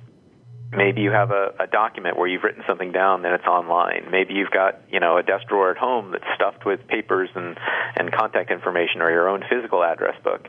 [0.73, 4.07] Maybe you have a, a document where you've written something down and it's online.
[4.13, 7.59] Maybe you've got you know a desk drawer at home that's stuffed with papers and
[7.97, 10.47] and contact information or your own physical address book.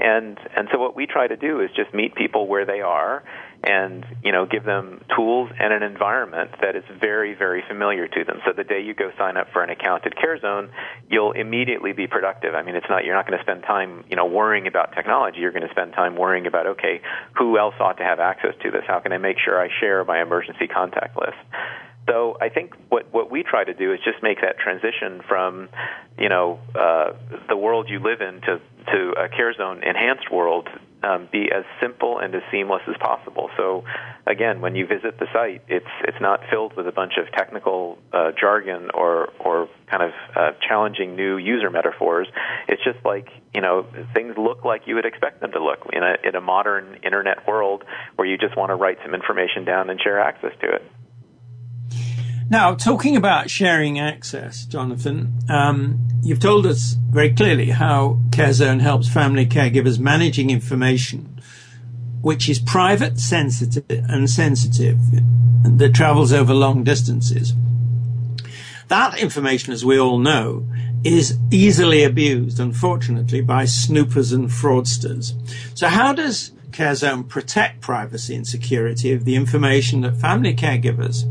[0.00, 3.22] And and so what we try to do is just meet people where they are
[3.62, 8.24] and you know give them tools and an environment that is very very familiar to
[8.24, 8.40] them.
[8.44, 10.70] So the day you go sign up for an account at CareZone
[11.08, 12.54] you'll immediately be productive.
[12.54, 15.40] I mean it's not you're not going to spend time you know worrying about technology.
[15.40, 17.00] You're going to spend time worrying about okay
[17.36, 18.82] who else ought to have access to this?
[18.86, 21.38] How can i make sure i share my emergency contact list
[22.08, 25.68] so I think what what we try to do is just make that transition from,
[26.18, 27.12] you know, uh,
[27.48, 28.60] the world you live in to
[28.92, 30.68] to a CareZone enhanced world
[31.02, 33.50] um, be as simple and as seamless as possible.
[33.56, 33.84] So
[34.26, 37.98] again, when you visit the site, it's it's not filled with a bunch of technical
[38.12, 42.28] uh, jargon or or kind of uh, challenging new user metaphors.
[42.68, 46.02] It's just like you know things look like you would expect them to look in
[46.02, 47.84] a in a modern internet world
[48.16, 50.82] where you just want to write some information down and share access to it.
[52.50, 59.08] Now, talking about sharing access, Jonathan, um, you've told us very clearly how CareZone helps
[59.08, 61.40] family caregivers managing information
[62.22, 64.98] which is private, sensitive, and sensitive
[65.64, 67.54] and that travels over long distances.
[68.88, 70.66] That information, as we all know,
[71.04, 75.32] is easily abused, unfortunately, by snoopers and fraudsters.
[75.78, 81.24] So how does CareZone protect privacy and security of the information that family caregivers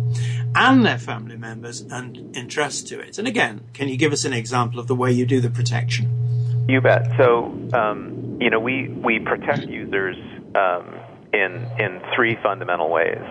[0.56, 3.18] and their family members and entrust to it.
[3.18, 6.66] And again, can you give us an example of the way you do the protection?
[6.68, 7.08] You bet.
[7.18, 10.16] So, um, you know, we, we protect users
[10.56, 10.96] um,
[11.34, 13.24] in, in three fundamental ways.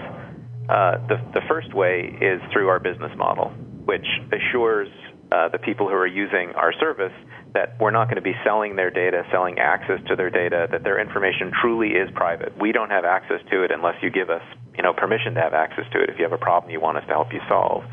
[0.69, 3.51] Uh, the, the first way is through our business model,
[3.85, 4.89] which assures
[5.33, 7.13] uh, the people who are using our service
[7.55, 10.85] that we're not going to be selling their data, selling access to their data, that
[10.85, 12.53] their information truly is private.
[12.61, 14.43] We don't have access to it unless you give us,
[14.77, 16.99] you know, permission to have access to it if you have a problem you want
[16.99, 17.85] us to help you solve.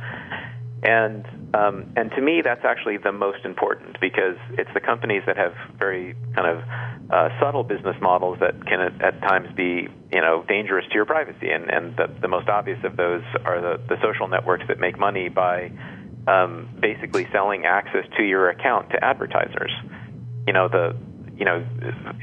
[0.83, 1.25] And
[1.55, 5.53] Um, and to me, that's actually the most important because it's the companies that have
[5.79, 6.57] very kind of
[7.09, 11.05] uh, subtle business models that can at, at, times be, you know, dangerous to your
[11.05, 11.49] privacy.
[11.51, 14.99] And, and the, the most obvious of those are the, the social networks that make
[14.99, 15.71] money by
[16.27, 19.71] um, basically selling access to your account to advertisers.
[20.47, 20.95] You know, the
[21.37, 21.65] you know,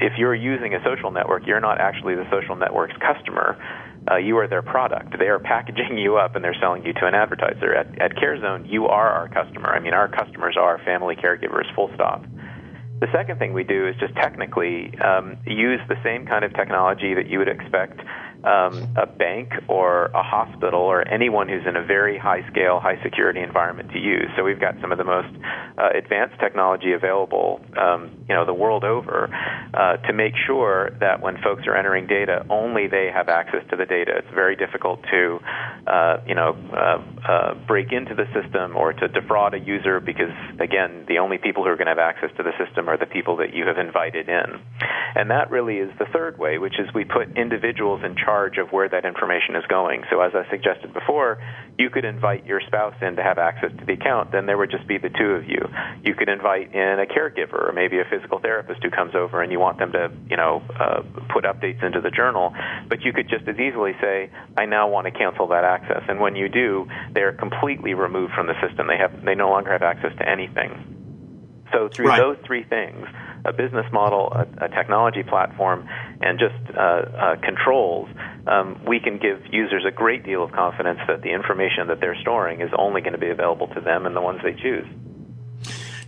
[0.01, 3.59] if you're using a social network, you're not actually the social network's customer
[4.09, 5.17] uh, you are their product.
[5.17, 7.73] They are packaging you up and they're selling you to an advertiser.
[7.73, 9.69] At, at CareZone, you are our customer.
[9.69, 12.25] I mean, our customers are family caregivers, full stop.
[12.99, 17.13] The second thing we do is just technically um, use the same kind of technology
[17.13, 17.99] that you would expect
[18.43, 23.01] um, a bank or a hospital or anyone who's in a very high scale, high
[23.01, 24.27] security environment to use.
[24.35, 25.33] So we've got some of the most
[25.77, 29.29] uh, advanced technology available, um, you know, the world over,
[29.73, 33.77] uh, to make sure that when folks are entering data, only they have access to
[33.77, 34.11] the data.
[34.17, 35.39] It's very difficult to,
[35.87, 40.33] uh, you know, uh, uh, break into the system or to defraud a user because,
[40.59, 43.05] again, the only people who are going to have access to the system are the
[43.05, 44.59] people that you have invited in.
[45.15, 48.57] And that really is the third way, which is we put individuals in charge charge
[48.57, 50.03] of where that information is going.
[50.09, 51.37] So, as I suggested before,
[51.77, 54.31] you could invite your spouse in to have access to the account.
[54.31, 55.61] Then there would just be the two of you.
[56.03, 59.51] You could invite in a caregiver or maybe a physical therapist who comes over and
[59.51, 62.53] you want them to, you know, uh, put updates into the journal.
[62.89, 66.03] But you could just as easily say, I now want to cancel that access.
[66.09, 68.87] And when you do, they're completely removed from the system.
[68.87, 70.71] They have they no longer have access to anything.
[71.71, 72.19] So through right.
[72.19, 73.07] those three things,
[73.45, 75.87] a business model, a, a technology platform,
[76.21, 78.09] and just uh, uh, controls,
[78.47, 82.19] um, we can give users a great deal of confidence that the information that they're
[82.21, 84.87] storing is only going to be available to them and the ones they choose.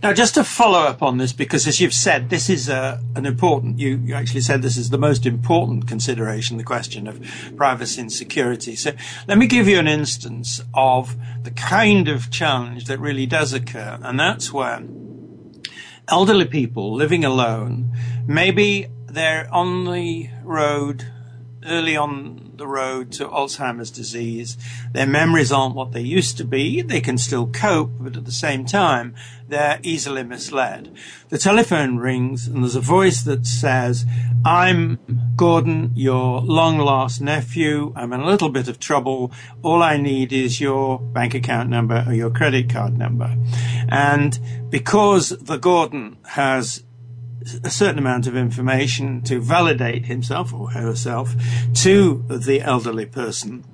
[0.02, 2.98] Now, just to follow up on this, because as you've said, this is a, uh,
[3.16, 7.20] an important, you, you actually said this is the most important consideration, the question of
[7.56, 8.76] privacy and security.
[8.76, 8.92] So
[9.26, 13.98] let me give you an instance of the kind of challenge that really does occur.
[14.02, 15.06] And that's when
[16.08, 17.92] elderly people living alone,
[18.26, 21.04] maybe they're on the road
[21.66, 24.56] early on the road to Alzheimer's disease.
[24.92, 26.82] Their memories aren't what they used to be.
[26.82, 29.14] They can still cope, but at the same time,
[29.48, 30.96] they're easily misled.
[31.28, 34.06] The telephone rings and there's a voice that says,
[34.44, 34.98] I'm
[35.36, 37.92] Gordon, your long lost nephew.
[37.94, 39.32] I'm in a little bit of trouble.
[39.62, 43.36] All I need is your bank account number or your credit card number.
[43.88, 44.38] And
[44.70, 46.82] because the Gordon has
[47.64, 51.34] a certain amount of information to validate himself or herself
[51.74, 53.64] to the elderly person.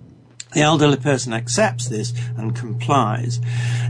[0.53, 3.41] The elderly person accepts this and complies.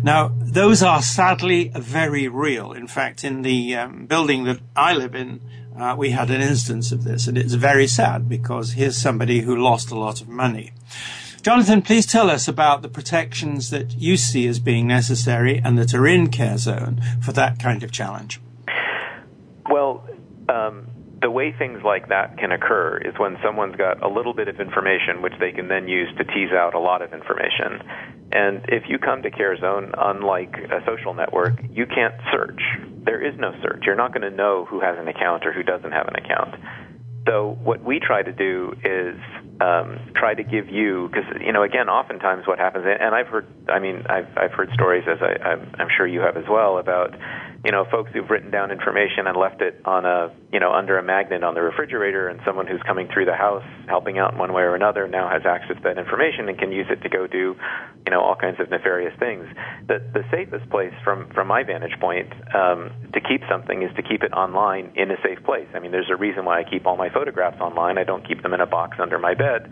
[0.03, 2.73] Now, those are sadly very real.
[2.73, 5.41] In fact, in the um, building that I live in,
[5.77, 9.57] uh, we had an instance of this, and it's very sad because here's somebody who
[9.57, 10.73] lost a lot of money.
[11.43, 15.93] Jonathan, please tell us about the protections that you see as being necessary and that
[15.93, 18.41] are in CareZone for that kind of challenge.
[20.49, 20.89] Um,
[21.23, 24.59] the way things like that can occur is when someone's got a little bit of
[24.59, 27.79] information which they can then use to tease out a lot of information.
[28.33, 32.61] And if you come to CareZone, unlike a social network, you can't search.
[33.05, 33.85] There is no search.
[33.87, 36.57] You're not going to know who has an account or who doesn't have an account.
[37.29, 39.17] So what we try to do is
[39.61, 43.47] um, try to give you, because you know, again, oftentimes what happens, and I've heard,
[43.69, 46.79] I mean, I've I've heard stories, as I, I'm, I'm sure you have as well,
[46.79, 47.15] about
[47.65, 50.99] you know, folks who've written down information and left it on a, you know, under
[50.99, 54.39] a magnet on the refrigerator, and someone who's coming through the house helping out in
[54.39, 57.09] one way or another now has access to that information and can use it to
[57.09, 57.55] go do,
[58.05, 59.47] you know, all kinds of nefarious things.
[59.87, 64.03] The the safest place from from my vantage point um, to keep something is to
[64.03, 65.69] keep it online in a safe place.
[65.75, 67.97] I mean, there's a reason why I keep all my photographs online.
[67.97, 69.71] I don't keep them in a box under my bed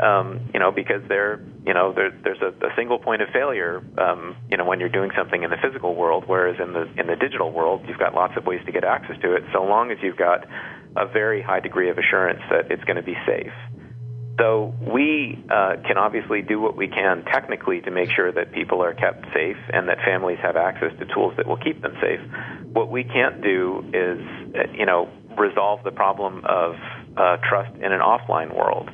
[0.00, 3.82] um, you know, because there, you know, there, there's a, a single point of failure,
[3.98, 7.06] um, you know, when you're doing something in the physical world, whereas in the in
[7.06, 9.90] the digital world, you've got lots of ways to get access to it, so long
[9.90, 10.46] as you've got
[10.96, 13.52] a very high degree of assurance that it's going to be safe.
[14.38, 18.84] So we uh, can obviously do what we can technically to make sure that people
[18.84, 22.20] are kept safe and that families have access to tools that will keep them safe.
[22.72, 24.20] What we can't do is,
[24.54, 26.76] uh, you know, resolve the problem of
[27.16, 28.90] uh, trust in an offline world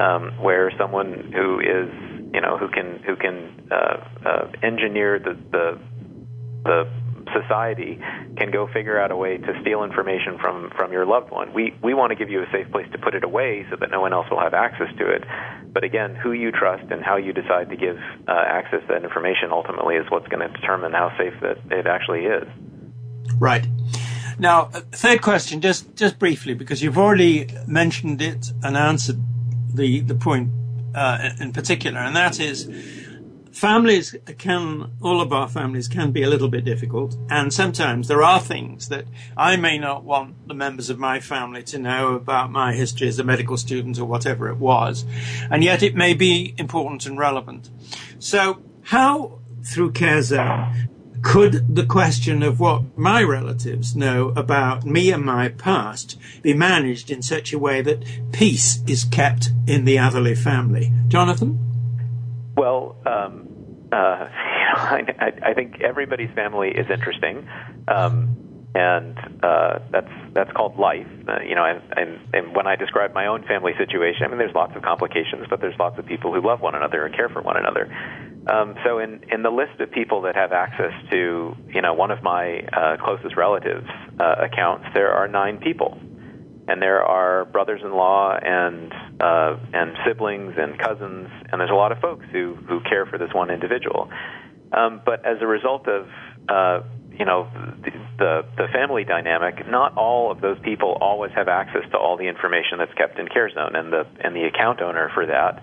[0.00, 1.88] um, where someone who is
[2.32, 5.78] you know who can who can uh, uh, engineer the, the
[6.64, 6.88] the
[7.32, 7.98] society
[8.36, 11.52] can go figure out a way to steal information from from your loved one.
[11.52, 13.90] We we want to give you a safe place to put it away so that
[13.90, 15.24] no one else will have access to it.
[15.72, 17.96] But again, who you trust and how you decide to give
[18.26, 21.86] uh, access to that information ultimately is what's going to determine how safe that it
[21.86, 22.48] actually is.
[23.38, 23.66] Right.
[24.38, 29.20] Now, third question, just just briefly, because you've already mentioned it and answered
[29.74, 30.50] the the point
[30.94, 32.68] uh, in particular, and that is
[33.52, 37.16] families can, all of our families can be a little bit difficult.
[37.28, 39.04] And sometimes there are things that
[39.36, 43.18] I may not want the members of my family to know about my history as
[43.18, 45.04] a medical student or whatever it was.
[45.50, 47.70] And yet it may be important and relevant.
[48.18, 50.88] So how through CareZone
[51.22, 57.10] could the question of what my relatives know about me and my past be managed
[57.10, 60.92] in such a way that peace is kept in the Atherley family?
[61.08, 61.58] Jonathan?
[62.56, 63.48] Well, um,
[63.92, 67.48] uh, I, I, think everybody's family is interesting.
[67.88, 71.06] Um, and uh, that's that's called life.
[71.28, 74.38] Uh, you know, and, and and when I describe my own family situation, I mean,
[74.38, 77.28] there's lots of complications, but there's lots of people who love one another and care
[77.28, 77.90] for one another.
[78.46, 82.10] Um, so in, in the list of people that have access to, you know, one
[82.10, 83.86] of my uh, closest relatives'
[84.18, 85.98] uh, accounts, there are nine people,
[86.66, 91.98] and there are brothers-in-law and uh, and siblings and cousins, and there's a lot of
[91.98, 94.08] folks who who care for this one individual.
[94.72, 96.08] Um, but as a result of
[96.48, 96.80] uh,
[97.20, 97.46] you know
[97.84, 102.16] the, the the family dynamic, not all of those people always have access to all
[102.16, 105.62] the information that's kept in CareZone, and the and the account owner for that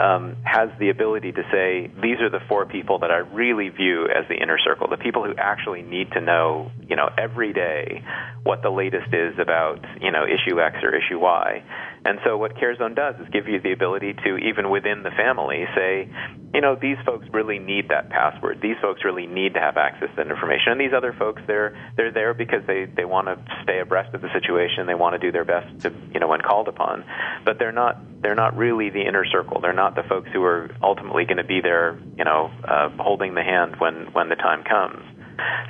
[0.00, 4.04] um, has the ability to say, these are the four people that I really view
[4.06, 8.02] as the inner circle, the people who actually need to know, you know, every day
[8.42, 11.62] what the latest is about, you know, issue X or issue Y.
[12.04, 15.64] And so what CareZone does is give you the ability to, even within the family,
[15.74, 16.08] say,
[16.54, 18.60] you know, these folks really need that password.
[18.62, 20.72] These folks really need to have access to that information.
[20.72, 24.22] And these other folks, they're they're there because they they want to stay abreast of
[24.22, 24.86] the situation.
[24.86, 27.04] They want to do their best to, you know, when called upon.
[27.44, 29.60] But they're not they're not really the inner circle.
[29.60, 33.34] They're not the folks who are ultimately going to be there, you know, uh, holding
[33.34, 35.02] the hand when when the time comes.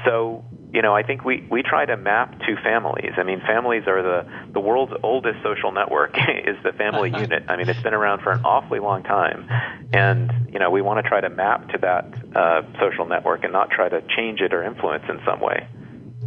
[0.05, 3.13] So you know, I think we, we try to map to families.
[3.17, 6.17] I mean, families are the, the world's oldest social network
[6.47, 7.45] is the family unit.
[7.49, 9.49] I mean, it's been around for an awfully long time.
[9.93, 13.53] And, you know, we want to try to map to that uh, social network and
[13.53, 15.67] not try to change it or influence in some way.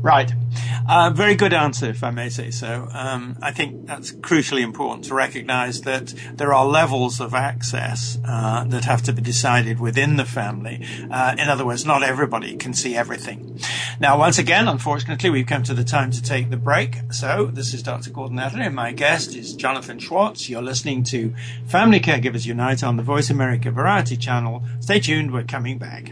[0.04, 0.34] Right.
[0.86, 2.90] Uh, very good answer, if I may say so.
[2.92, 8.66] Um, I think that's crucially important to recognize that there are levels of access uh,
[8.66, 10.86] that have to be decided within the family.
[11.10, 13.62] Uh, in other words, not everybody can see everything.
[13.98, 17.14] Now, once again, unfortunately, we've come to the time to take the break.
[17.14, 18.10] So this is Dr.
[18.10, 20.50] Gordon Atherley, and my guest is Jonathan Schwartz.
[20.50, 21.34] You're listening to
[21.66, 24.64] Family Caregivers Unite on the Voice America Variety Channel.
[24.82, 25.32] Stay tuned.
[25.32, 26.12] We're coming back.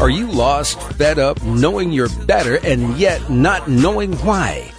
[0.00, 4.70] Are you lost, fed up, knowing you're better, and yet not knowing why?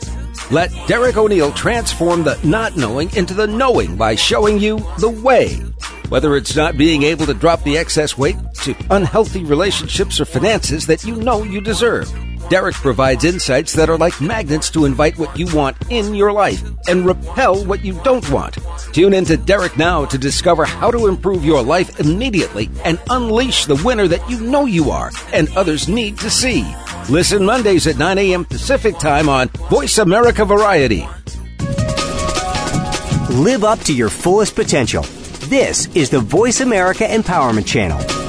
[0.51, 5.55] Let Derek O'Neill transform the not knowing into the knowing by showing you the way.
[6.09, 10.87] Whether it's not being able to drop the excess weight to unhealthy relationships or finances
[10.87, 12.09] that you know you deserve.
[12.49, 16.63] Derek provides insights that are like magnets to invite what you want in your life
[16.87, 18.57] and repel what you don't want.
[18.93, 23.65] Tune in to Derek now to discover how to improve your life immediately and unleash
[23.65, 26.65] the winner that you know you are and others need to see.
[27.09, 28.45] Listen Mondays at 9 a.m.
[28.45, 31.05] Pacific Time on Voice America Variety.
[33.29, 35.03] Live up to your fullest potential.
[35.49, 38.26] This is the Voice America Empowerment Channel.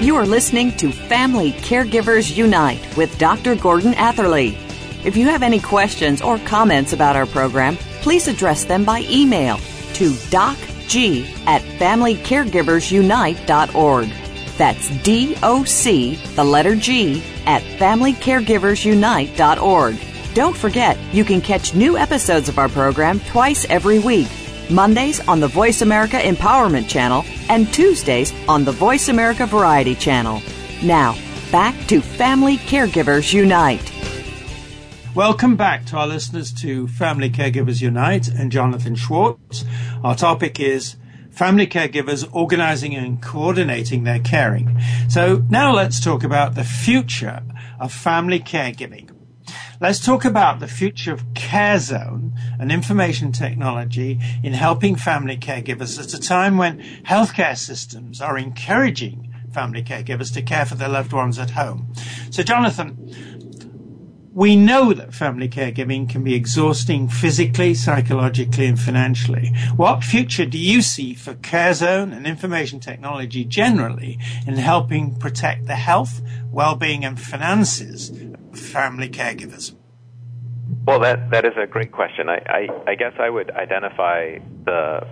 [0.00, 3.56] You are listening to Family Caregivers Unite with Dr.
[3.56, 4.56] Gordon Atherley.
[5.04, 9.56] If you have any questions or comments about our program, please address them by email
[9.94, 14.08] to docg at familycaregiversunite.org.
[14.56, 19.96] That's D O C, the letter G, at familycaregiversunite.org.
[20.34, 24.28] Don't forget, you can catch new episodes of our program twice every week
[24.70, 30.42] Mondays on the Voice America Empowerment Channel, and Tuesdays on the Voice America Variety Channel.
[30.82, 31.16] Now,
[31.50, 33.92] back to Family Caregivers Unite.
[35.14, 39.64] Welcome back to our listeners to Family Caregivers Unite and Jonathan Schwartz.
[40.04, 40.96] Our topic is
[41.30, 44.80] family caregivers organizing and coordinating their caring.
[45.08, 47.42] So now let's talk about the future
[47.80, 49.10] of family caregiving.
[49.80, 56.12] Let's talk about the future of CareZone and information technology in helping family caregivers at
[56.12, 61.38] a time when healthcare systems are encouraging family caregivers to care for their loved ones
[61.38, 61.92] at home.
[62.30, 62.98] So, Jonathan,
[64.34, 69.52] we know that family caregiving can be exhausting physically, psychologically, and financially.
[69.76, 75.76] What future do you see for CareZone and information technology generally in helping protect the
[75.76, 76.20] health,
[76.50, 78.10] well-being, and finances
[78.54, 79.74] family caregivers?
[80.86, 82.28] Well, that that is a great question.
[82.28, 85.06] I, I, I guess I would identify the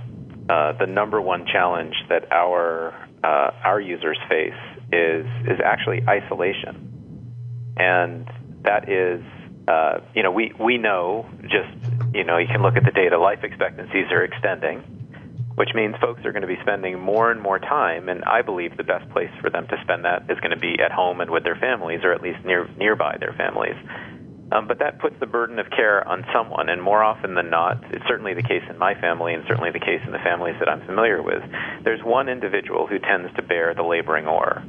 [0.49, 4.53] uh, the number one challenge that our uh, our users face
[4.93, 8.29] is is actually isolation, and
[8.67, 9.23] that is,
[9.69, 11.71] uh, you know, we, we know just,
[12.13, 15.06] you know, you can look at the data, life expectancies are extending,
[15.57, 18.77] which means folks are going to be spending more and more time, and I believe
[18.77, 21.31] the best place for them to spend that is going to be at home and
[21.31, 23.77] with their families, or at least near, nearby their families.
[24.53, 27.83] Um, but that puts the burden of care on someone, and more often than not,
[27.91, 30.69] it's certainly the case in my family and certainly the case in the families that
[30.69, 31.43] I'm familiar with.
[31.83, 34.63] There's one individual who tends to bear the laboring oar.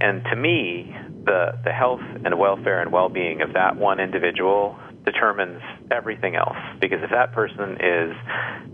[0.00, 0.94] And to me,
[1.24, 4.78] the, the health and welfare and well being of that one individual
[5.10, 6.56] determines everything else.
[6.80, 8.14] Because if that person is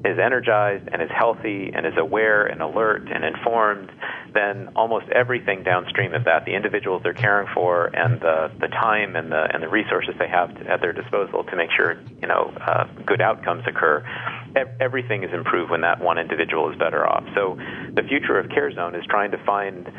[0.04, 3.90] is energized and is healthy and is aware and alert and informed,
[4.34, 9.16] then almost everything downstream of that, the individuals they're caring for and the, the time
[9.16, 12.28] and the and the resources they have to, at their disposal to make sure you
[12.28, 14.04] know uh, good outcomes occur,
[14.80, 17.24] everything is improved when that one individual is better off.
[17.34, 17.56] So
[17.94, 19.90] the future of CareZone is trying to find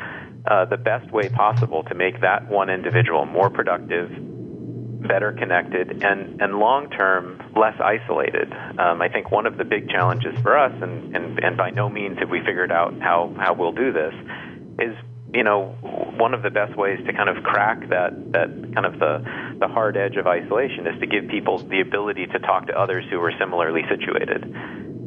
[0.46, 4.10] uh, the best way possible to make that one individual more productive,
[5.06, 8.52] better connected, and, and long term less isolated.
[8.78, 11.88] Um, I think one of the big challenges for us, and, and, and by no
[11.88, 14.14] means have we figured out how, how we'll do this,
[14.78, 14.96] is
[15.34, 15.76] you know
[16.16, 19.68] one of the best ways to kind of crack that that kind of the the
[19.68, 23.20] hard edge of isolation is to give people the ability to talk to others who
[23.20, 24.48] are similarly situated.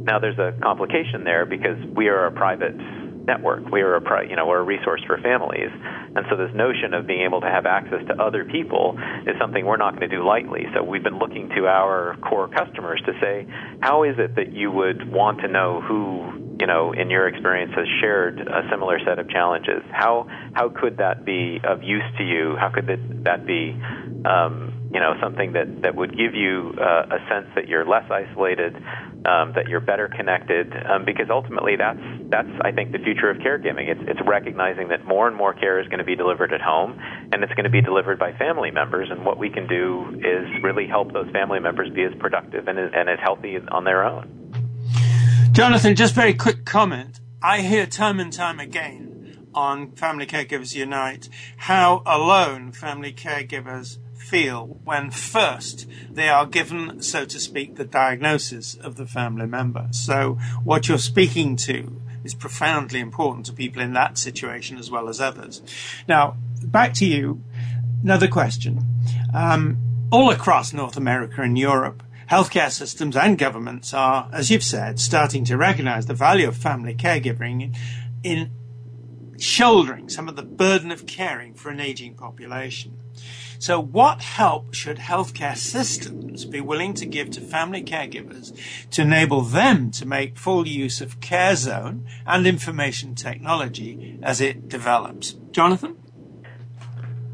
[0.06, 2.76] Now there's a complication there because we are a private
[3.30, 3.70] network.
[3.70, 5.70] We are a you know we're a resource for families,
[6.16, 9.66] and so this notion of being able to have access to other people is something
[9.66, 10.66] we're not going to do lightly.
[10.74, 13.46] So we've been looking to our core customers to say,
[13.82, 17.74] how is it that you would want to know who you know in your experience
[17.76, 19.84] has shared a similar set of challenges?
[19.92, 22.56] How how could that be of use to you?
[22.60, 23.78] How could that, that be
[24.26, 28.10] um, you know something that that would give you uh, a sense that you're less
[28.10, 28.76] isolated,
[29.26, 33.38] um, that you're better connected, um, because ultimately that's that's I think the future of
[33.38, 33.88] caregiving.
[33.88, 37.00] It's it's recognizing that more and more care is going to be delivered at home,
[37.32, 39.10] and it's going to be delivered by family members.
[39.12, 42.80] And what we can do is really help those family members be as productive and
[42.80, 44.36] and as healthy on their own.
[45.52, 47.20] Jonathan, just very quick comment.
[47.42, 53.98] I hear time and time again on Family Caregivers Unite how alone family caregivers
[54.30, 59.88] feel when first they are given, so to speak, the diagnosis of the family member.
[59.92, 65.10] So what you're speaking to is profoundly important to people in that situation as well
[65.10, 65.62] as others.
[66.08, 67.44] Now, back to you.
[68.04, 68.84] Another question.
[69.34, 69.78] Um,
[70.12, 75.44] all across North America and Europe, healthcare systems and governments are, as you've said, starting
[75.46, 77.76] to recognize the value of family caregiving
[78.24, 78.52] in
[79.40, 82.98] shouldering some of the burden of caring for an aging population.
[83.62, 88.58] So, what help should healthcare systems be willing to give to family caregivers
[88.92, 95.34] to enable them to make full use of CareZone and information technology as it develops?
[95.52, 95.98] Jonathan?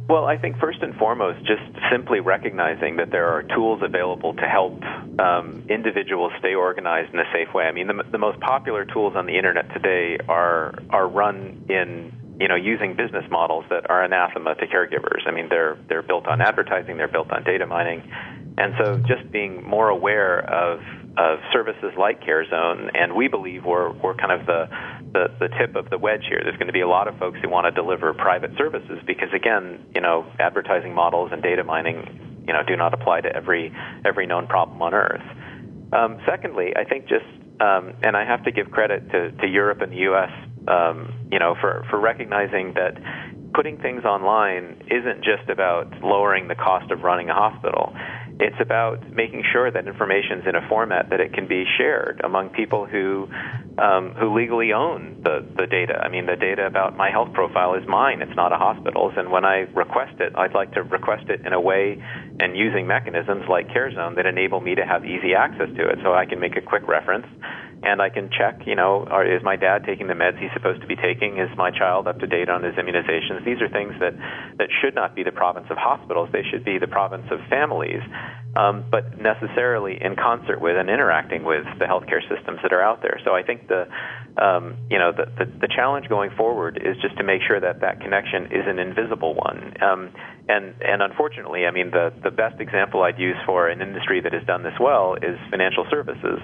[0.10, 1.62] Well, I think first and foremost, just
[1.92, 4.82] simply recognizing that there are tools available to help
[5.20, 7.66] um, individuals stay organized in a safe way.
[7.66, 12.25] I mean, the, the most popular tools on the internet today are are run in
[12.40, 15.26] you know, using business models that are anathema to caregivers.
[15.26, 18.12] I mean, they're they're built on advertising, they're built on data mining,
[18.58, 20.82] and so just being more aware of
[21.18, 24.68] of services like CareZone, and we believe we're we're kind of the,
[25.14, 26.42] the the tip of the wedge here.
[26.44, 29.30] There's going to be a lot of folks who want to deliver private services because,
[29.34, 33.74] again, you know, advertising models and data mining, you know, do not apply to every
[34.04, 35.24] every known problem on Earth.
[35.94, 37.26] Um, secondly, I think just
[37.62, 40.32] um, and I have to give credit to, to Europe and the U.S
[40.68, 42.98] um, you know, for, for recognizing that
[43.54, 47.96] putting things online isn't just about lowering the cost of running a hospital.
[48.38, 52.20] It's about making sure that information is in a format that it can be shared
[52.22, 53.30] among people who
[53.78, 56.00] um, who legally own the, the data.
[56.04, 58.22] I mean, the data about my health profile is mine.
[58.22, 59.14] It's not a hospital's.
[59.18, 62.02] And when I request it, I'd like to request it in a way
[62.40, 66.14] and using mechanisms like CareZone that enable me to have easy access to it, so
[66.14, 67.28] I can make a quick reference
[67.86, 70.82] and I can check, you know, are, is my dad taking the meds he's supposed
[70.82, 71.38] to be taking?
[71.38, 73.46] Is my child up to date on his immunizations?
[73.46, 74.18] These are things that,
[74.58, 76.30] that should not be the province of hospitals.
[76.34, 78.02] They should be the province of families,
[78.58, 83.04] um, but necessarily in concert with and interacting with the healthcare systems that are out
[83.04, 83.22] there.
[83.24, 83.86] So I think the,
[84.42, 87.82] um, you know, the, the, the challenge going forward is just to make sure that
[87.82, 89.78] that connection is an invisible one.
[89.80, 90.10] Um,
[90.50, 94.34] and, and unfortunately, I mean, the, the best example I'd use for an industry that
[94.34, 96.42] has done this well is financial services.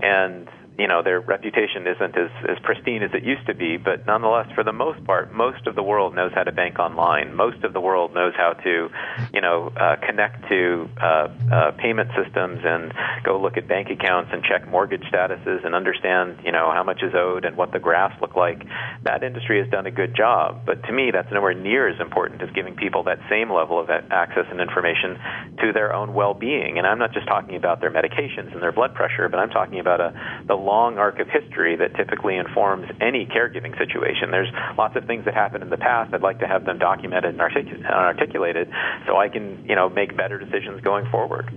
[0.00, 0.48] And
[0.78, 4.46] you know their reputation isn't as, as pristine as it used to be, but nonetheless,
[4.54, 7.34] for the most part, most of the world knows how to bank online.
[7.34, 8.88] Most of the world knows how to,
[9.34, 12.92] you know, uh, connect to uh, uh, payment systems and
[13.24, 17.02] go look at bank accounts and check mortgage statuses and understand, you know, how much
[17.02, 18.62] is owed and what the graphs look like.
[19.02, 22.40] That industry has done a good job, but to me, that's nowhere near as important
[22.42, 25.18] as giving people that same level of access and information
[25.60, 26.78] to their own well-being.
[26.78, 29.80] And I'm not just talking about their medications and their blood pressure, but I'm talking
[29.80, 30.14] about a
[30.46, 34.30] the long arc of history that typically informs any caregiving situation.
[34.30, 36.12] There's lots of things that happened in the past.
[36.12, 38.68] I'd like to have them documented and artic- uh, articulated
[39.06, 41.48] so I can, you know, make better decisions going forward.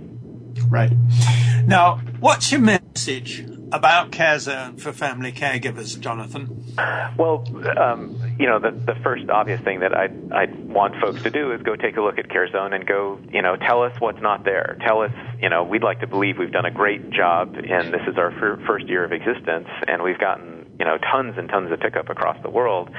[0.70, 0.92] Right.
[1.66, 6.64] Now, what's your message about CareZone for family caregivers, Jonathan?
[7.18, 7.46] Well,
[7.78, 11.52] um, you know, the, the first obvious thing that I I want folks to do
[11.54, 14.44] is go take a look at CareZone and go, you know, tell us what's not
[14.44, 14.78] there.
[14.86, 18.02] Tell us, you know, we'd like to believe we've done a great job, and this
[18.08, 21.72] is our fir- first year of existence, and we've gotten, you know, tons and tons
[21.72, 22.90] of pickup across the world.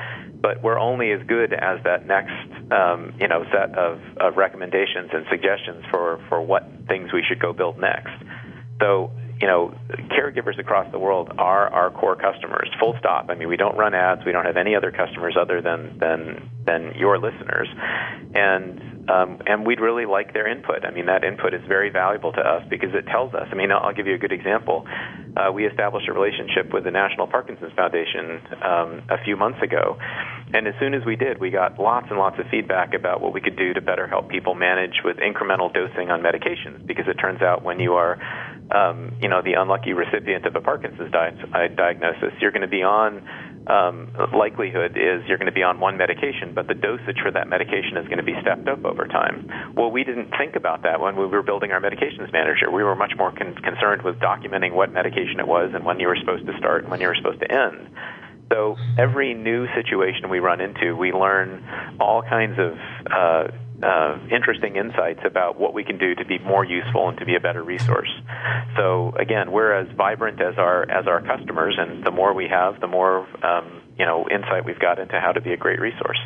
[0.40, 5.10] But we're only as good as that next, um, you know, set of, of recommendations
[5.12, 8.12] and suggestions for for what things we should go build next.
[8.80, 9.12] So
[9.42, 9.74] you know,
[10.14, 12.70] caregivers across the world are our core customers.
[12.78, 13.26] Full stop.
[13.28, 14.20] I mean, we don't run ads.
[14.24, 17.66] We don't have any other customers other than than than your listeners,
[18.36, 20.84] and um, and we'd really like their input.
[20.84, 23.48] I mean, that input is very valuable to us because it tells us.
[23.50, 24.86] I mean, I'll, give you a good example.
[25.36, 29.98] Uh, we established a relationship with the National Parkinson's Foundation um, a few months ago,
[30.54, 33.32] and as soon as we did, we got lots and lots of feedback about what
[33.32, 36.86] we could do to better help people manage with incremental dosing on medications.
[36.86, 38.18] Because it turns out when you are
[38.72, 42.68] um, you know, the unlucky recipient of a Parkinson's di- uh, diagnosis, you're going to
[42.68, 43.22] be on.
[43.62, 47.46] Um, likelihood is you're going to be on one medication, but the dosage for that
[47.46, 49.46] medication is going to be stepped up over time.
[49.76, 52.72] Well, we didn't think about that when we were building our medications manager.
[52.72, 56.08] We were much more con- concerned with documenting what medication it was and when you
[56.08, 57.88] were supposed to start and when you were supposed to end.
[58.52, 61.64] So every new situation we run into, we learn
[61.98, 62.76] all kinds of
[63.10, 63.48] uh,
[63.82, 67.34] uh, interesting insights about what we can do to be more useful and to be
[67.34, 68.10] a better resource.
[68.76, 72.80] So again, we're as vibrant as our as our customers, and the more we have,
[72.80, 76.18] the more um, you know insight we've got into how to be a great resource.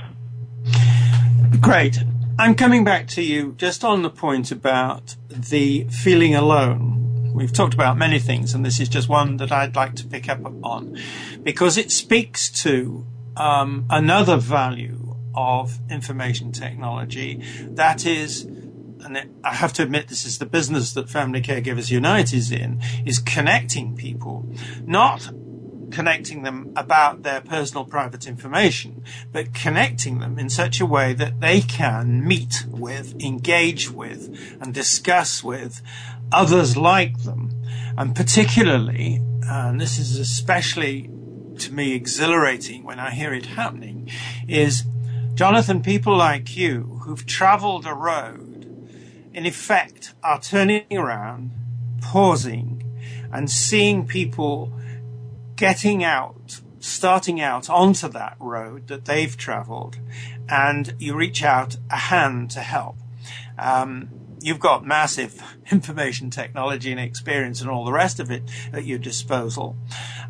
[1.61, 1.99] Great.
[2.39, 7.06] I'm coming back to you just on the point about the feeling alone.
[7.37, 10.27] We've talked about many things, and this is just one that I'd like to pick
[10.27, 10.97] up on
[11.43, 13.05] because it speaks to
[13.37, 17.43] um, another value of information technology.
[17.61, 22.33] That is, and I have to admit this is the business that Family Caregivers Unite
[22.33, 24.49] is in, is connecting people,
[24.87, 25.29] not
[25.91, 31.41] connecting them about their personal private information, but connecting them in such a way that
[31.41, 35.83] they can meet with, engage with, and discuss with
[36.33, 37.51] others like them.
[37.97, 41.11] And particularly, and this is especially
[41.59, 44.11] to me exhilarating when I hear it happening,
[44.47, 44.85] is
[45.35, 48.67] Jonathan, people like you who've traveled a road,
[49.33, 51.51] in effect, are turning around,
[52.01, 52.83] pausing,
[53.33, 54.73] and seeing people
[55.57, 59.99] getting out, starting out onto that road that they've traveled,
[60.49, 62.97] and you reach out a hand to help.
[63.59, 64.09] Um,
[64.47, 65.43] you've got massive
[65.73, 69.77] information technology and experience and all the rest of it at your disposal.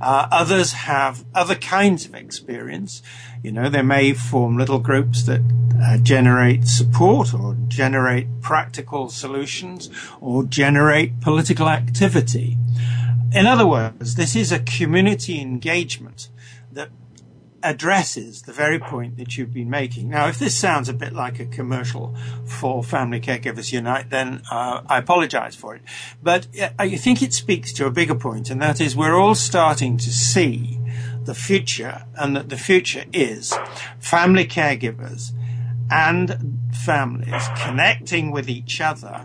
[0.00, 3.02] Uh, others have other kinds of experience.
[3.42, 5.42] You know, they may form little groups that
[5.82, 9.90] uh, generate support or generate practical solutions
[10.22, 12.56] or generate political activity.
[13.34, 16.30] In other words, this is a community engagement
[16.72, 16.88] that
[17.66, 20.08] addresses the very point that you've been making.
[20.08, 22.14] Now, if this sounds a bit like a commercial
[22.46, 25.82] for Family Caregivers Unite, then uh, I apologize for it.
[26.22, 29.34] But uh, I think it speaks to a bigger point, and that is we're all
[29.34, 30.78] starting to see
[31.24, 33.52] the future, and that the future is
[33.98, 35.32] family caregivers
[35.90, 39.24] and families connecting with each other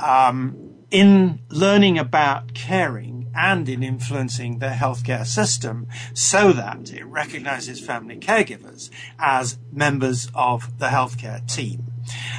[0.00, 0.56] um,
[0.90, 8.16] in learning about caring and in influencing the healthcare system so that it recognizes family
[8.16, 11.86] caregivers as members of the healthcare team.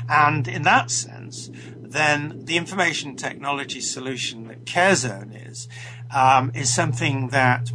[0.10, 5.68] And in that sense, then the information technology solution that CareZone is
[6.14, 7.72] um, is something that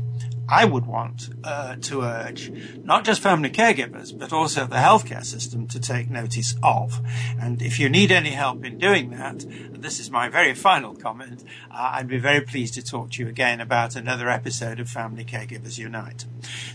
[0.48, 2.52] I would want uh, to urge
[2.84, 7.00] not just family caregivers, but also the healthcare system to take notice of.
[7.40, 9.44] And if you need any help in doing that,
[9.80, 13.28] this is my very final comment, uh, I'd be very pleased to talk to you
[13.28, 16.24] again about another episode of Family Caregivers Unite.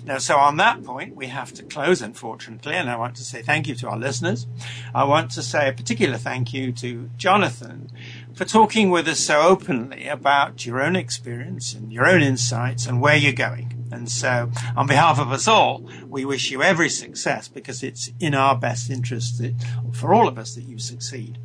[0.05, 3.41] Now, so on that point, we have to close, unfortunately, and I want to say
[3.41, 4.47] thank you to our listeners.
[4.93, 7.89] I want to say a particular thank you to Jonathan
[8.35, 13.01] for talking with us so openly about your own experience and your own insights and
[13.01, 13.87] where you're going.
[13.91, 18.33] And so, on behalf of us all, we wish you every success because it's in
[18.33, 19.53] our best interest that,
[19.93, 21.37] for all of us that you succeed.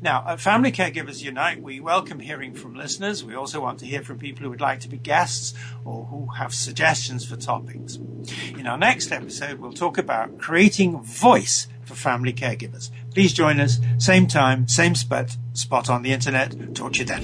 [0.00, 3.24] Now, at Family Caregivers Unite, we welcome hearing from listeners.
[3.24, 5.54] We also want to hear from people who would like to be guests
[5.84, 7.98] or who have suggestions for topics.
[8.56, 12.90] In our next episode, we'll talk about creating voice for family caregivers.
[13.18, 16.72] Please join us, same time, same spot, spot on the internet.
[16.72, 17.20] Talk to you then.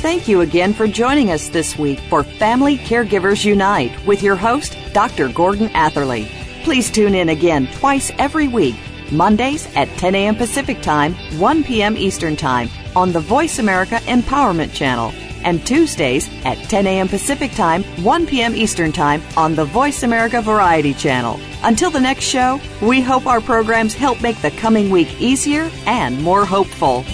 [0.00, 4.78] Thank you again for joining us this week for Family Caregivers Unite with your host,
[4.94, 5.28] Dr.
[5.28, 6.26] Gordon Atherley.
[6.62, 8.76] Please tune in again twice every week,
[9.12, 10.36] Mondays at 10 a.m.
[10.36, 11.94] Pacific Time, 1 p.m.
[11.98, 15.12] Eastern Time on the Voice America Empowerment Channel
[15.44, 17.08] and Tuesdays at 10 a.m.
[17.08, 18.54] Pacific Time, 1 p.m.
[18.54, 21.40] Eastern Time on the Voice America Variety Channel.
[21.62, 26.22] Until the next show, we hope our programs help make the coming week easier and
[26.22, 27.04] more hopeful.